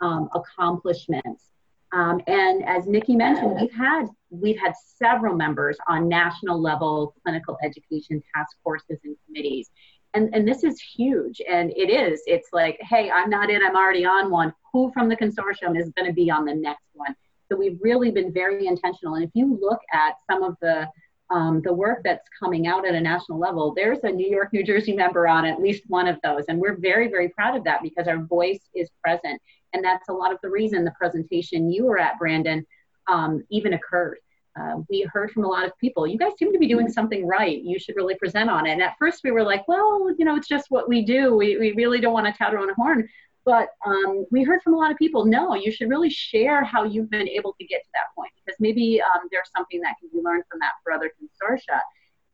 um, 0.00 0.28
accomplishments. 0.34 1.52
Um, 1.92 2.20
and 2.26 2.64
as 2.64 2.86
Nicki 2.86 3.14
mentioned, 3.14 3.56
we've 3.60 3.72
had 3.72 4.06
we've 4.30 4.58
had 4.58 4.72
several 4.96 5.36
members 5.36 5.76
on 5.88 6.08
national 6.08 6.60
level 6.60 7.14
clinical 7.22 7.58
education 7.62 8.22
task 8.34 8.56
forces 8.64 8.98
and 9.04 9.16
committees. 9.26 9.70
And, 10.14 10.34
and 10.34 10.46
this 10.46 10.64
is 10.64 10.80
huge. 10.80 11.40
And 11.50 11.70
it 11.70 11.90
is 11.90 12.22
it's 12.26 12.48
like 12.52 12.78
hey 12.80 13.10
i'm 13.10 13.30
not 13.30 13.50
in 13.50 13.62
i'm 13.62 13.76
already 13.76 14.04
on 14.04 14.30
one. 14.30 14.54
Who 14.72 14.90
from 14.92 15.08
the 15.08 15.16
consortium 15.16 15.78
is 15.78 15.90
going 15.90 16.06
to 16.06 16.14
be 16.14 16.30
on 16.30 16.44
the 16.44 16.54
next 16.54 16.88
one? 16.94 17.14
So 17.50 17.56
we've 17.56 17.78
really 17.82 18.10
been 18.10 18.32
very 18.32 18.66
intentional. 18.66 19.16
And 19.16 19.24
if 19.24 19.30
you 19.34 19.58
look 19.60 19.80
at 19.92 20.14
some 20.30 20.42
of 20.42 20.56
the 20.62 20.88
um, 21.32 21.62
the 21.62 21.72
work 21.72 22.02
that's 22.04 22.28
coming 22.38 22.66
out 22.66 22.86
at 22.86 22.94
a 22.94 23.00
national 23.00 23.38
level, 23.38 23.72
there's 23.74 24.00
a 24.02 24.10
New 24.10 24.28
York, 24.28 24.52
New 24.52 24.62
Jersey 24.62 24.92
member 24.92 25.26
on 25.26 25.46
at 25.46 25.60
least 25.60 25.84
one 25.88 26.06
of 26.06 26.18
those. 26.22 26.44
And 26.48 26.60
we're 26.60 26.76
very, 26.76 27.08
very 27.08 27.30
proud 27.30 27.56
of 27.56 27.64
that 27.64 27.82
because 27.82 28.06
our 28.06 28.18
voice 28.18 28.60
is 28.74 28.90
present. 29.02 29.40
And 29.72 29.82
that's 29.82 30.08
a 30.10 30.12
lot 30.12 30.32
of 30.32 30.38
the 30.42 30.50
reason 30.50 30.84
the 30.84 30.92
presentation 30.98 31.70
you 31.70 31.86
were 31.86 31.98
at, 31.98 32.18
Brandon, 32.18 32.66
um, 33.06 33.42
even 33.50 33.72
occurred. 33.72 34.18
Uh, 34.60 34.82
we 34.90 35.08
heard 35.10 35.30
from 35.30 35.44
a 35.44 35.48
lot 35.48 35.64
of 35.64 35.72
people, 35.78 36.06
you 36.06 36.18
guys 36.18 36.32
seem 36.38 36.52
to 36.52 36.58
be 36.58 36.68
doing 36.68 36.90
something 36.90 37.26
right. 37.26 37.62
You 37.62 37.78
should 37.78 37.96
really 37.96 38.16
present 38.16 38.50
on 38.50 38.66
it. 38.66 38.72
And 38.72 38.82
at 38.82 38.96
first 38.98 39.22
we 39.24 39.30
were 39.30 39.42
like, 39.42 39.66
well, 39.66 40.14
you 40.18 40.26
know, 40.26 40.36
it's 40.36 40.48
just 40.48 40.66
what 40.68 40.90
we 40.90 41.02
do. 41.02 41.34
We, 41.34 41.56
we 41.56 41.72
really 41.72 42.00
don't 42.00 42.12
want 42.12 42.26
to 42.26 42.32
tout 42.36 42.52
our 42.52 42.58
own 42.58 42.74
horn. 42.74 43.08
But 43.44 43.70
um, 43.84 44.24
we 44.30 44.44
heard 44.44 44.62
from 44.62 44.74
a 44.74 44.76
lot 44.76 44.92
of 44.92 44.96
people, 44.96 45.24
no, 45.24 45.54
you 45.54 45.72
should 45.72 45.88
really 45.88 46.10
share 46.10 46.62
how 46.62 46.84
you've 46.84 47.10
been 47.10 47.28
able 47.28 47.54
to 47.58 47.66
get 47.66 47.82
to 47.82 47.90
that 47.94 48.14
point 48.14 48.30
because 48.36 48.58
maybe 48.60 49.00
um, 49.02 49.28
there's 49.32 49.50
something 49.54 49.80
that 49.80 49.96
can 49.98 50.10
be 50.12 50.22
learned 50.22 50.44
from 50.48 50.60
that 50.60 50.72
for 50.82 50.92
other 50.92 51.10
consortia. 51.20 51.80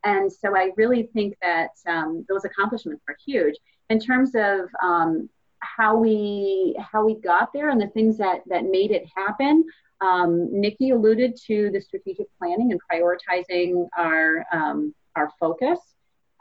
And 0.04 0.30
so 0.30 0.54
I 0.56 0.70
really 0.76 1.04
think 1.14 1.36
that 1.40 1.70
um, 1.86 2.26
those 2.28 2.44
accomplishments 2.44 3.02
are 3.08 3.16
huge. 3.26 3.54
In 3.88 3.98
terms 3.98 4.34
of 4.34 4.68
um, 4.82 5.30
how 5.60 5.96
we 5.96 6.76
how 6.78 7.04
we 7.04 7.14
got 7.16 7.52
there 7.52 7.70
and 7.70 7.80
the 7.80 7.88
things 7.88 8.18
that 8.18 8.42
that 8.46 8.64
made 8.64 8.90
it 8.90 9.04
happen, 9.16 9.64
um, 10.02 10.48
Nicki 10.52 10.90
alluded 10.90 11.36
to 11.46 11.70
the 11.70 11.80
strategic 11.80 12.26
planning 12.38 12.70
and 12.70 12.80
prioritizing 12.90 13.88
our 13.96 14.44
um, 14.52 14.94
our 15.16 15.30
focus. 15.40 15.78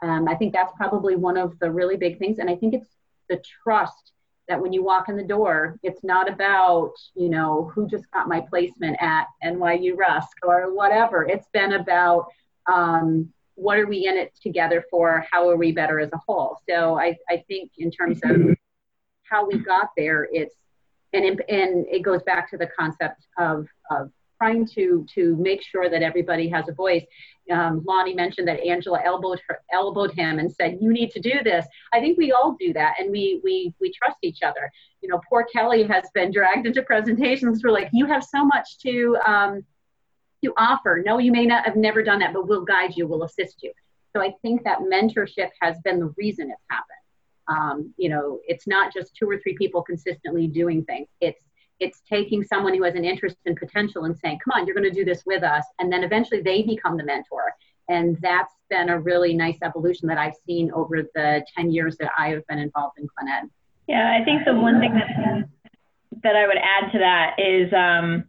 I 0.00 0.34
think 0.36 0.52
that's 0.52 0.72
probably 0.76 1.16
one 1.16 1.36
of 1.36 1.58
the 1.58 1.70
really 1.70 1.96
big 1.96 2.18
things, 2.18 2.38
and 2.38 2.48
I 2.48 2.54
think 2.54 2.74
it's 2.74 2.96
the 3.28 3.42
trust 3.62 4.12
that 4.48 4.60
when 4.60 4.72
you 4.72 4.82
walk 4.82 5.08
in 5.08 5.16
the 5.16 5.22
door, 5.22 5.78
it's 5.82 6.02
not 6.02 6.28
about, 6.28 6.92
you 7.14 7.28
know, 7.28 7.70
who 7.74 7.86
just 7.86 8.10
got 8.12 8.28
my 8.28 8.40
placement 8.40 8.96
at 9.00 9.26
NYU 9.44 9.96
Rusk 9.96 10.36
or 10.42 10.74
whatever. 10.74 11.26
It's 11.26 11.48
been 11.52 11.74
about 11.74 12.26
um, 12.66 13.32
what 13.54 13.78
are 13.78 13.86
we 13.86 14.06
in 14.06 14.16
it 14.16 14.32
together 14.42 14.84
for? 14.90 15.24
How 15.30 15.48
are 15.48 15.56
we 15.56 15.72
better 15.72 16.00
as 16.00 16.10
a 16.12 16.20
whole? 16.26 16.58
So 16.68 16.98
I, 16.98 17.16
I 17.28 17.44
think 17.48 17.72
in 17.78 17.90
terms 17.90 18.20
of 18.24 18.56
how 19.22 19.46
we 19.46 19.58
got 19.58 19.90
there, 19.96 20.28
it's, 20.32 20.54
and, 21.12 21.24
and 21.24 21.86
it 21.86 22.02
goes 22.02 22.22
back 22.22 22.50
to 22.50 22.56
the 22.56 22.68
concept 22.78 23.26
of, 23.38 23.66
of 23.90 24.10
trying 24.38 24.66
to 24.66 25.04
to 25.14 25.36
make 25.36 25.62
sure 25.62 25.90
that 25.90 26.02
everybody 26.02 26.48
has 26.48 26.68
a 26.68 26.72
voice. 26.72 27.04
Um, 27.50 27.82
Lonnie 27.86 28.14
mentioned 28.14 28.46
that 28.48 28.60
Angela 28.60 29.00
elbowed 29.04 29.40
her, 29.48 29.60
elbowed 29.72 30.12
him 30.12 30.38
and 30.38 30.50
said, 30.50 30.78
"You 30.80 30.92
need 30.92 31.10
to 31.12 31.20
do 31.20 31.42
this." 31.42 31.66
I 31.92 32.00
think 32.00 32.18
we 32.18 32.32
all 32.32 32.56
do 32.58 32.72
that, 32.74 32.96
and 32.98 33.10
we 33.10 33.40
we 33.42 33.74
we 33.80 33.92
trust 33.92 34.18
each 34.22 34.42
other. 34.42 34.70
You 35.02 35.08
know, 35.08 35.20
poor 35.28 35.44
Kelly 35.44 35.84
has 35.84 36.04
been 36.14 36.32
dragged 36.32 36.66
into 36.66 36.82
presentations. 36.82 37.62
We're 37.62 37.70
like, 37.70 37.90
"You 37.92 38.06
have 38.06 38.24
so 38.24 38.44
much 38.44 38.78
to 38.80 39.16
um, 39.26 39.64
to 40.44 40.52
offer. 40.56 41.02
No, 41.04 41.18
you 41.18 41.32
may 41.32 41.46
not 41.46 41.64
have 41.64 41.76
never 41.76 42.02
done 42.02 42.20
that, 42.20 42.32
but 42.32 42.46
we'll 42.48 42.64
guide 42.64 42.92
you. 42.96 43.06
We'll 43.06 43.24
assist 43.24 43.62
you." 43.62 43.72
So 44.14 44.22
I 44.22 44.32
think 44.42 44.64
that 44.64 44.80
mentorship 44.80 45.50
has 45.60 45.78
been 45.84 45.98
the 45.98 46.14
reason 46.16 46.50
it's 46.50 46.62
happened. 46.70 46.94
Um, 47.48 47.94
you 47.96 48.10
know, 48.10 48.40
it's 48.46 48.66
not 48.66 48.92
just 48.92 49.16
two 49.16 49.28
or 49.28 49.38
three 49.38 49.56
people 49.56 49.82
consistently 49.82 50.46
doing 50.46 50.84
things. 50.84 51.08
It's 51.20 51.40
it's 51.80 52.02
taking 52.08 52.42
someone 52.42 52.74
who 52.74 52.82
has 52.82 52.94
an 52.94 53.04
interest 53.04 53.36
in 53.44 53.54
potential 53.54 54.04
and 54.04 54.16
saying, 54.16 54.38
come 54.44 54.58
on, 54.58 54.66
you're 54.66 54.74
going 54.74 54.88
to 54.88 54.94
do 54.94 55.04
this 55.04 55.22
with 55.26 55.42
us. 55.42 55.64
And 55.78 55.92
then 55.92 56.02
eventually 56.02 56.40
they 56.40 56.62
become 56.62 56.96
the 56.96 57.04
mentor. 57.04 57.54
And 57.88 58.18
that's 58.20 58.54
been 58.68 58.90
a 58.90 59.00
really 59.00 59.34
nice 59.34 59.58
evolution 59.62 60.08
that 60.08 60.18
I've 60.18 60.34
seen 60.46 60.70
over 60.72 61.02
the 61.14 61.44
10 61.56 61.70
years 61.70 61.96
that 61.98 62.10
I 62.18 62.28
have 62.30 62.46
been 62.46 62.58
involved 62.58 62.98
in 62.98 63.06
ClinEd. 63.06 63.48
Yeah, 63.86 64.18
I 64.20 64.24
think 64.24 64.44
the 64.44 64.54
one 64.54 64.80
thing 64.80 64.94
that, 64.94 65.48
that 66.22 66.36
I 66.36 66.46
would 66.46 66.58
add 66.58 66.92
to 66.92 66.98
that 66.98 67.36
is 67.38 67.72
um, 67.72 68.24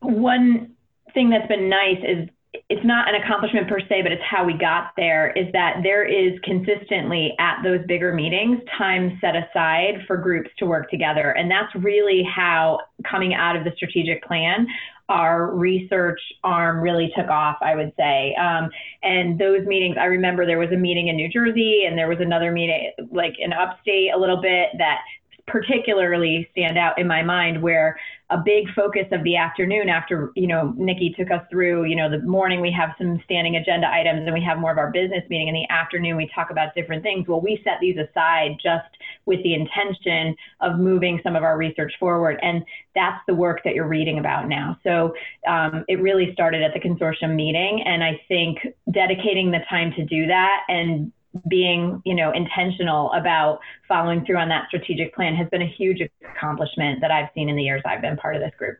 one 0.00 0.72
thing 1.14 1.30
that's 1.30 1.48
been 1.48 1.68
nice 1.68 1.98
is 2.06 2.28
it's 2.52 2.84
not 2.84 3.08
an 3.08 3.20
accomplishment 3.20 3.68
per 3.68 3.78
se, 3.80 4.02
but 4.02 4.10
it's 4.10 4.22
how 4.28 4.44
we 4.44 4.54
got 4.54 4.90
there 4.96 5.30
is 5.36 5.46
that 5.52 5.80
there 5.84 6.04
is 6.04 6.38
consistently 6.42 7.32
at 7.38 7.62
those 7.62 7.80
bigger 7.86 8.12
meetings 8.12 8.60
time 8.76 9.18
set 9.20 9.34
aside 9.36 10.02
for 10.06 10.16
groups 10.16 10.50
to 10.58 10.66
work 10.66 10.90
together. 10.90 11.30
And 11.30 11.48
that's 11.48 11.72
really 11.76 12.22
how 12.24 12.80
coming 13.08 13.34
out 13.34 13.54
of 13.54 13.62
the 13.62 13.70
strategic 13.76 14.24
plan, 14.24 14.66
our 15.08 15.54
research 15.54 16.20
arm 16.42 16.80
really 16.80 17.12
took 17.16 17.28
off, 17.28 17.56
I 17.60 17.76
would 17.76 17.92
say. 17.96 18.34
Um, 18.34 18.68
and 19.02 19.38
those 19.38 19.64
meetings, 19.66 19.96
I 20.00 20.06
remember 20.06 20.44
there 20.44 20.58
was 20.58 20.70
a 20.72 20.76
meeting 20.76 21.06
in 21.08 21.16
New 21.16 21.28
Jersey 21.28 21.84
and 21.86 21.96
there 21.96 22.08
was 22.08 22.18
another 22.20 22.50
meeting 22.50 22.90
like 23.12 23.34
in 23.38 23.52
upstate 23.52 24.12
a 24.14 24.18
little 24.18 24.40
bit 24.40 24.70
that 24.78 24.98
particularly 25.46 26.48
stand 26.52 26.78
out 26.78 26.98
in 26.98 27.06
my 27.06 27.22
mind 27.22 27.60
where 27.62 27.98
a 28.30 28.38
big 28.38 28.72
focus 28.74 29.06
of 29.10 29.24
the 29.24 29.36
afternoon 29.36 29.88
after 29.88 30.30
you 30.36 30.46
know 30.46 30.72
nicki 30.76 31.12
took 31.18 31.30
us 31.30 31.42
through 31.50 31.84
you 31.84 31.96
know 31.96 32.08
the 32.08 32.20
morning 32.20 32.60
we 32.60 32.70
have 32.70 32.90
some 32.96 33.20
standing 33.24 33.56
agenda 33.56 33.88
items 33.88 34.22
and 34.24 34.32
we 34.32 34.42
have 34.42 34.58
more 34.58 34.70
of 34.70 34.78
our 34.78 34.90
business 34.90 35.22
meeting. 35.28 35.48
In 35.48 35.54
the 35.54 35.68
afternoon 35.68 36.16
we 36.16 36.30
talk 36.34 36.50
about 36.50 36.74
different 36.74 37.02
things. 37.02 37.26
Well 37.26 37.40
we 37.40 37.60
set 37.64 37.78
these 37.80 37.96
aside 37.96 38.56
just 38.62 38.88
with 39.26 39.42
the 39.42 39.54
intention 39.54 40.36
of 40.60 40.78
moving 40.78 41.20
some 41.22 41.36
of 41.36 41.42
our 41.42 41.56
research 41.56 41.92
forward 41.98 42.38
and 42.42 42.64
that's 42.94 43.20
the 43.26 43.34
work 43.34 43.62
that 43.64 43.74
you're 43.74 43.88
reading 43.88 44.18
about 44.18 44.48
now. 44.48 44.76
So 44.82 45.14
um, 45.46 45.84
it 45.88 46.00
really 46.00 46.32
started 46.32 46.62
at 46.62 46.72
the 46.72 46.80
consortium 46.80 47.34
meeting 47.34 47.82
and 47.86 48.02
i 48.04 48.20
think 48.28 48.58
dedicating 48.92 49.50
the 49.50 49.60
time 49.68 49.92
to 49.96 50.04
do 50.04 50.26
that 50.26 50.62
and 50.68 51.12
being 51.48 52.02
you 52.04 52.14
know 52.14 52.32
intentional 52.32 53.12
about 53.12 53.60
following 53.86 54.24
through 54.24 54.36
on 54.36 54.48
that 54.48 54.66
strategic 54.68 55.14
plan 55.14 55.34
has 55.34 55.48
been 55.48 55.62
a 55.62 55.68
huge 55.68 56.00
accomplishment 56.24 57.00
that 57.00 57.10
I've 57.10 57.28
seen 57.34 57.48
in 57.48 57.56
the 57.56 57.62
years 57.62 57.82
I've 57.84 58.02
been 58.02 58.16
part 58.16 58.36
of 58.36 58.42
this 58.42 58.52
group. 58.58 58.78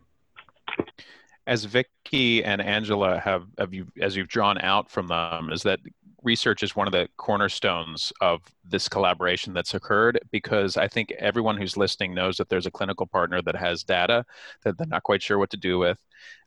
As 1.47 1.64
vicki 1.64 2.45
and 2.45 2.61
Angela 2.61 3.19
have, 3.19 3.47
have 3.59 3.73
you 3.73 3.87
as 4.00 4.16
you've 4.16 4.28
drawn 4.28 4.59
out 4.59 4.90
from 4.90 5.07
them, 5.07 5.50
is 5.52 5.62
that 5.62 5.80
research 6.23 6.62
is 6.62 6.76
one 6.76 6.87
of 6.87 6.92
the 6.92 7.09
cornerstones 7.16 8.12
of 8.21 8.42
this 8.64 8.88
collaboration 8.88 9.54
that's 9.54 9.75
occurred 9.75 10.21
because 10.30 10.76
I 10.76 10.87
think 10.87 11.12
everyone 11.12 11.57
who's 11.57 11.76
listening 11.76 12.14
knows 12.14 12.37
that 12.37 12.49
there's 12.49 12.66
a 12.66 12.71
clinical 12.71 13.07
partner 13.07 13.40
that 13.42 13.57
has 13.57 13.85
data 13.85 14.25
that 14.64 14.76
they're 14.76 14.87
not 14.87 15.02
quite 15.02 15.23
sure 15.23 15.38
what 15.38 15.50
to 15.50 15.57
do 15.57 15.78
with, 15.78 15.99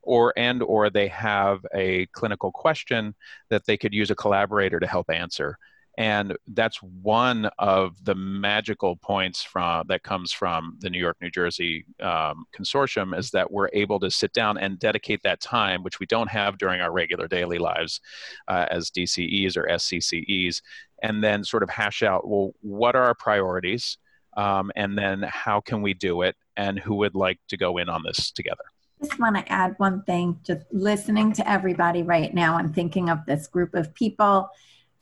or 0.01 0.33
and 0.37 0.61
or 0.61 0.89
they 0.89 1.07
have 1.07 1.65
a 1.73 2.05
clinical 2.07 2.51
question 2.51 3.15
that 3.49 3.65
they 3.65 3.77
could 3.77 3.93
use 3.93 4.11
a 4.11 4.15
collaborator 4.15 4.79
to 4.79 4.87
help 4.87 5.09
answer 5.09 5.57
and 5.97 6.35
that's 6.47 6.81
one 6.81 7.49
of 7.59 8.03
the 8.03 8.15
magical 8.15 8.95
points 8.95 9.43
from 9.43 9.85
that 9.87 10.03
comes 10.03 10.31
from 10.31 10.77
the 10.79 10.89
new 10.89 10.99
york 10.99 11.17
new 11.21 11.29
jersey 11.29 11.85
um, 12.01 12.45
consortium 12.55 13.17
is 13.17 13.31
that 13.31 13.51
we're 13.51 13.69
able 13.73 13.99
to 13.99 14.09
sit 14.09 14.33
down 14.33 14.57
and 14.57 14.79
dedicate 14.79 15.21
that 15.23 15.39
time 15.41 15.83
which 15.83 15.99
we 15.99 16.05
don't 16.05 16.29
have 16.29 16.57
during 16.57 16.81
our 16.81 16.91
regular 16.91 17.27
daily 17.27 17.57
lives 17.57 18.01
uh, 18.47 18.65
as 18.71 18.89
dces 18.89 19.55
or 19.55 19.67
scces 19.67 20.61
and 21.03 21.23
then 21.23 21.43
sort 21.43 21.63
of 21.63 21.69
hash 21.69 22.03
out 22.03 22.27
well 22.27 22.51
what 22.61 22.95
are 22.95 23.03
our 23.03 23.15
priorities 23.15 23.97
um, 24.35 24.71
and 24.75 24.97
then 24.97 25.21
how 25.21 25.61
can 25.61 25.81
we 25.81 25.93
do 25.93 26.23
it 26.23 26.35
and 26.57 26.79
who 26.79 26.95
would 26.95 27.13
like 27.13 27.39
to 27.49 27.57
go 27.57 27.77
in 27.77 27.87
on 27.87 28.01
this 28.03 28.31
together? 28.31 28.63
Just 28.99 29.19
want 29.19 29.35
to 29.35 29.51
add 29.51 29.75
one 29.77 30.01
thing 30.03 30.39
just 30.43 30.65
listening 30.71 31.33
to 31.33 31.49
everybody 31.49 32.03
right 32.03 32.33
now 32.33 32.55
i'm 32.55 32.71
thinking 32.71 33.09
of 33.09 33.19
this 33.25 33.47
group 33.47 33.75
of 33.75 33.93
people 33.93 34.49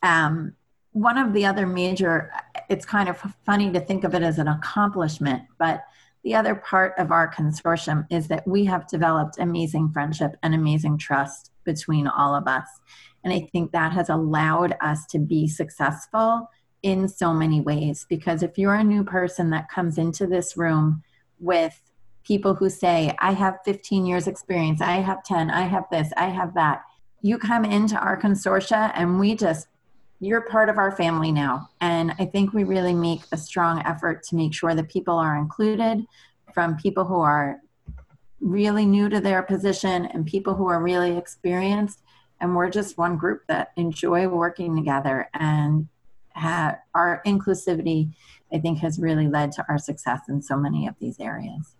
um, 0.01 0.55
one 0.93 1.17
of 1.17 1.33
the 1.33 1.45
other 1.45 1.65
major, 1.65 2.31
it's 2.69 2.85
kind 2.85 3.07
of 3.07 3.17
funny 3.45 3.71
to 3.71 3.79
think 3.79 4.03
of 4.03 4.13
it 4.13 4.23
as 4.23 4.39
an 4.39 4.47
accomplishment, 4.47 5.43
but 5.57 5.83
the 6.23 6.35
other 6.35 6.55
part 6.55 6.93
of 6.97 7.11
our 7.11 7.33
consortium 7.33 8.05
is 8.11 8.27
that 8.27 8.47
we 8.47 8.65
have 8.65 8.87
developed 8.87 9.39
amazing 9.39 9.89
friendship 9.91 10.35
and 10.43 10.53
amazing 10.53 10.97
trust 10.97 11.51
between 11.63 12.07
all 12.07 12.35
of 12.35 12.47
us. 12.47 12.67
And 13.23 13.33
I 13.33 13.47
think 13.51 13.71
that 13.71 13.91
has 13.93 14.09
allowed 14.09 14.75
us 14.81 15.05
to 15.07 15.19
be 15.19 15.47
successful 15.47 16.49
in 16.83 17.07
so 17.07 17.33
many 17.33 17.61
ways. 17.61 18.05
Because 18.09 18.43
if 18.43 18.57
you're 18.57 18.75
a 18.75 18.83
new 18.83 19.03
person 19.03 19.49
that 19.51 19.69
comes 19.69 19.97
into 19.97 20.27
this 20.27 20.57
room 20.57 21.03
with 21.39 21.79
people 22.23 22.53
who 22.53 22.69
say, 22.69 23.15
I 23.19 23.33
have 23.33 23.59
15 23.65 24.05
years 24.05 24.27
experience, 24.27 24.81
I 24.81 24.97
have 24.97 25.23
10, 25.23 25.49
I 25.49 25.61
have 25.61 25.85
this, 25.91 26.11
I 26.17 26.25
have 26.25 26.53
that, 26.55 26.83
you 27.21 27.37
come 27.37 27.65
into 27.65 27.97
our 27.97 28.19
consortia 28.19 28.91
and 28.95 29.19
we 29.19 29.35
just 29.35 29.67
you're 30.21 30.41
part 30.41 30.69
of 30.69 30.77
our 30.77 30.95
family 30.95 31.31
now. 31.31 31.67
And 31.81 32.13
I 32.19 32.25
think 32.25 32.53
we 32.53 32.63
really 32.63 32.93
make 32.93 33.21
a 33.31 33.37
strong 33.37 33.81
effort 33.85 34.21
to 34.25 34.35
make 34.35 34.53
sure 34.53 34.75
that 34.75 34.87
people 34.87 35.15
are 35.15 35.35
included 35.35 36.05
from 36.53 36.77
people 36.77 37.05
who 37.05 37.19
are 37.19 37.59
really 38.39 38.85
new 38.85 39.09
to 39.09 39.19
their 39.19 39.41
position 39.41 40.05
and 40.05 40.25
people 40.25 40.53
who 40.53 40.67
are 40.67 40.81
really 40.81 41.17
experienced. 41.17 42.01
And 42.39 42.55
we're 42.55 42.69
just 42.69 42.99
one 42.99 43.17
group 43.17 43.41
that 43.47 43.71
enjoy 43.77 44.27
working 44.27 44.75
together 44.75 45.27
and 45.33 45.87
have, 46.33 46.77
our 46.93 47.21
inclusivity, 47.25 48.11
I 48.53 48.59
think, 48.59 48.79
has 48.79 48.99
really 48.99 49.27
led 49.27 49.51
to 49.53 49.65
our 49.67 49.79
success 49.79 50.21
in 50.29 50.41
so 50.43 50.55
many 50.55 50.87
of 50.87 50.95
these 50.99 51.19
areas. 51.19 51.75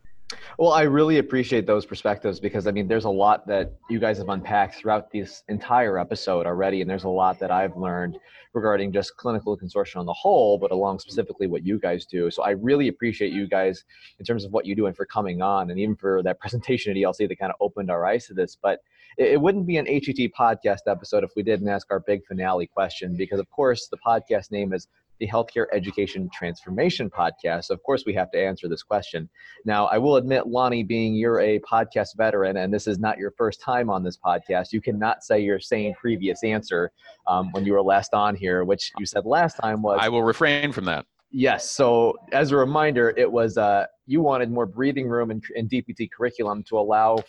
Well, 0.57 0.71
I 0.71 0.83
really 0.83 1.17
appreciate 1.17 1.65
those 1.65 1.85
perspectives 1.85 2.39
because 2.39 2.67
I 2.67 2.71
mean, 2.71 2.87
there's 2.87 3.05
a 3.05 3.09
lot 3.09 3.47
that 3.47 3.73
you 3.89 3.99
guys 3.99 4.17
have 4.17 4.29
unpacked 4.29 4.75
throughout 4.75 5.11
this 5.11 5.43
entire 5.49 5.97
episode 5.97 6.45
already, 6.45 6.81
and 6.81 6.89
there's 6.89 7.03
a 7.03 7.09
lot 7.09 7.39
that 7.39 7.51
I've 7.51 7.75
learned 7.75 8.17
regarding 8.53 8.91
just 8.91 9.15
clinical 9.15 9.57
consortium 9.57 9.97
on 9.97 10.05
the 10.05 10.13
whole, 10.13 10.57
but 10.57 10.71
along 10.71 10.99
specifically 10.99 11.47
what 11.47 11.65
you 11.65 11.79
guys 11.79 12.05
do. 12.05 12.29
So 12.29 12.43
I 12.43 12.51
really 12.51 12.89
appreciate 12.89 13.31
you 13.31 13.47
guys 13.47 13.83
in 14.19 14.25
terms 14.25 14.43
of 14.43 14.51
what 14.51 14.65
you 14.65 14.75
do 14.75 14.87
and 14.87 14.95
for 14.95 15.05
coming 15.05 15.41
on, 15.41 15.71
and 15.71 15.79
even 15.79 15.95
for 15.95 16.21
that 16.23 16.39
presentation 16.41 16.91
at 16.91 16.97
ELC 16.97 17.27
that 17.27 17.39
kind 17.39 17.51
of 17.51 17.57
opened 17.59 17.89
our 17.89 18.05
eyes 18.05 18.27
to 18.27 18.33
this. 18.33 18.57
But 18.61 18.79
it, 19.17 19.39
wouldn't 19.39 19.67
be 19.67 19.77
an 19.77 19.85
HET 19.85 20.31
podcast 20.37 20.81
episode 20.87 21.23
if 21.23 21.31
we 21.35 21.43
didn't 21.43 21.67
ask 21.67 21.87
our 21.91 21.99
big 21.99 22.25
finale 22.25 22.67
question, 22.67 23.15
because 23.15 23.39
of 23.39 23.49
course 23.49 23.87
the 23.87 23.97
podcast 23.97 24.51
name 24.51 24.73
is 24.73 24.87
the 25.21 25.27
Healthcare 25.27 25.67
Education 25.71 26.29
Transformation 26.33 27.07
Podcast. 27.07 27.69
Of 27.69 27.81
course, 27.83 28.03
we 28.07 28.13
have 28.15 28.31
to 28.31 28.39
answer 28.39 28.67
this 28.67 28.81
question. 28.81 29.29
Now, 29.65 29.85
I 29.85 29.99
will 29.99 30.15
admit, 30.15 30.47
Lonnie, 30.47 30.83
being 30.83 31.13
you're 31.13 31.39
a 31.39 31.59
podcast 31.59 32.17
veteran 32.17 32.57
and 32.57 32.73
this 32.73 32.87
is 32.87 32.97
not 32.97 33.19
your 33.19 33.29
first 33.37 33.61
time 33.61 33.87
on 33.89 34.03
this 34.03 34.17
podcast, 34.17 34.73
you 34.73 34.81
cannot 34.81 35.23
say 35.23 35.39
your 35.39 35.59
same 35.59 35.93
previous 35.93 36.43
answer 36.43 36.91
um, 37.27 37.51
when 37.51 37.65
you 37.65 37.73
were 37.73 37.83
last 37.83 38.15
on 38.15 38.35
here, 38.35 38.65
which 38.65 38.91
you 38.97 39.05
said 39.05 39.23
last 39.25 39.57
time 39.61 39.83
was. 39.83 39.99
I 40.01 40.09
will 40.09 40.23
refrain 40.23 40.71
from 40.71 40.85
that. 40.85 41.05
Yes. 41.29 41.69
So, 41.69 42.17
as 42.33 42.51
a 42.51 42.57
reminder, 42.57 43.13
it 43.15 43.31
was 43.31 43.57
uh, 43.57 43.85
you 44.07 44.21
wanted 44.21 44.51
more 44.51 44.65
breathing 44.65 45.07
room 45.07 45.29
in, 45.29 45.39
in 45.55 45.69
DPT 45.69 46.09
curriculum 46.11 46.63
to 46.63 46.79
allow 46.79 47.19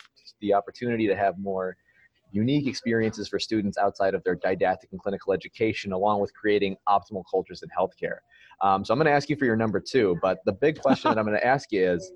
the 0.40 0.55
opportunity 0.55 1.07
to 1.07 1.14
have 1.14 1.38
more 1.38 1.76
unique 2.32 2.66
experiences 2.66 3.28
for 3.28 3.38
students 3.38 3.78
outside 3.78 4.14
of 4.14 4.24
their 4.24 4.34
didactic 4.34 4.90
and 4.92 5.00
clinical 5.00 5.32
education, 5.32 5.92
along 5.92 6.20
with 6.20 6.34
creating 6.34 6.76
optimal 6.88 7.22
cultures 7.30 7.62
in 7.62 7.68
healthcare. 7.68 8.18
Um, 8.60 8.84
so 8.84 8.92
I'm 8.92 8.98
going 8.98 9.06
to 9.06 9.12
ask 9.12 9.28
you 9.28 9.36
for 9.36 9.44
your 9.44 9.56
number 9.56 9.80
two, 9.80 10.18
but 10.22 10.38
the 10.44 10.52
big 10.52 10.80
question 10.80 11.10
that 11.10 11.18
I'm 11.18 11.26
going 11.26 11.38
to 11.38 11.46
ask 11.46 11.70
you 11.72 11.92
is 11.92 12.12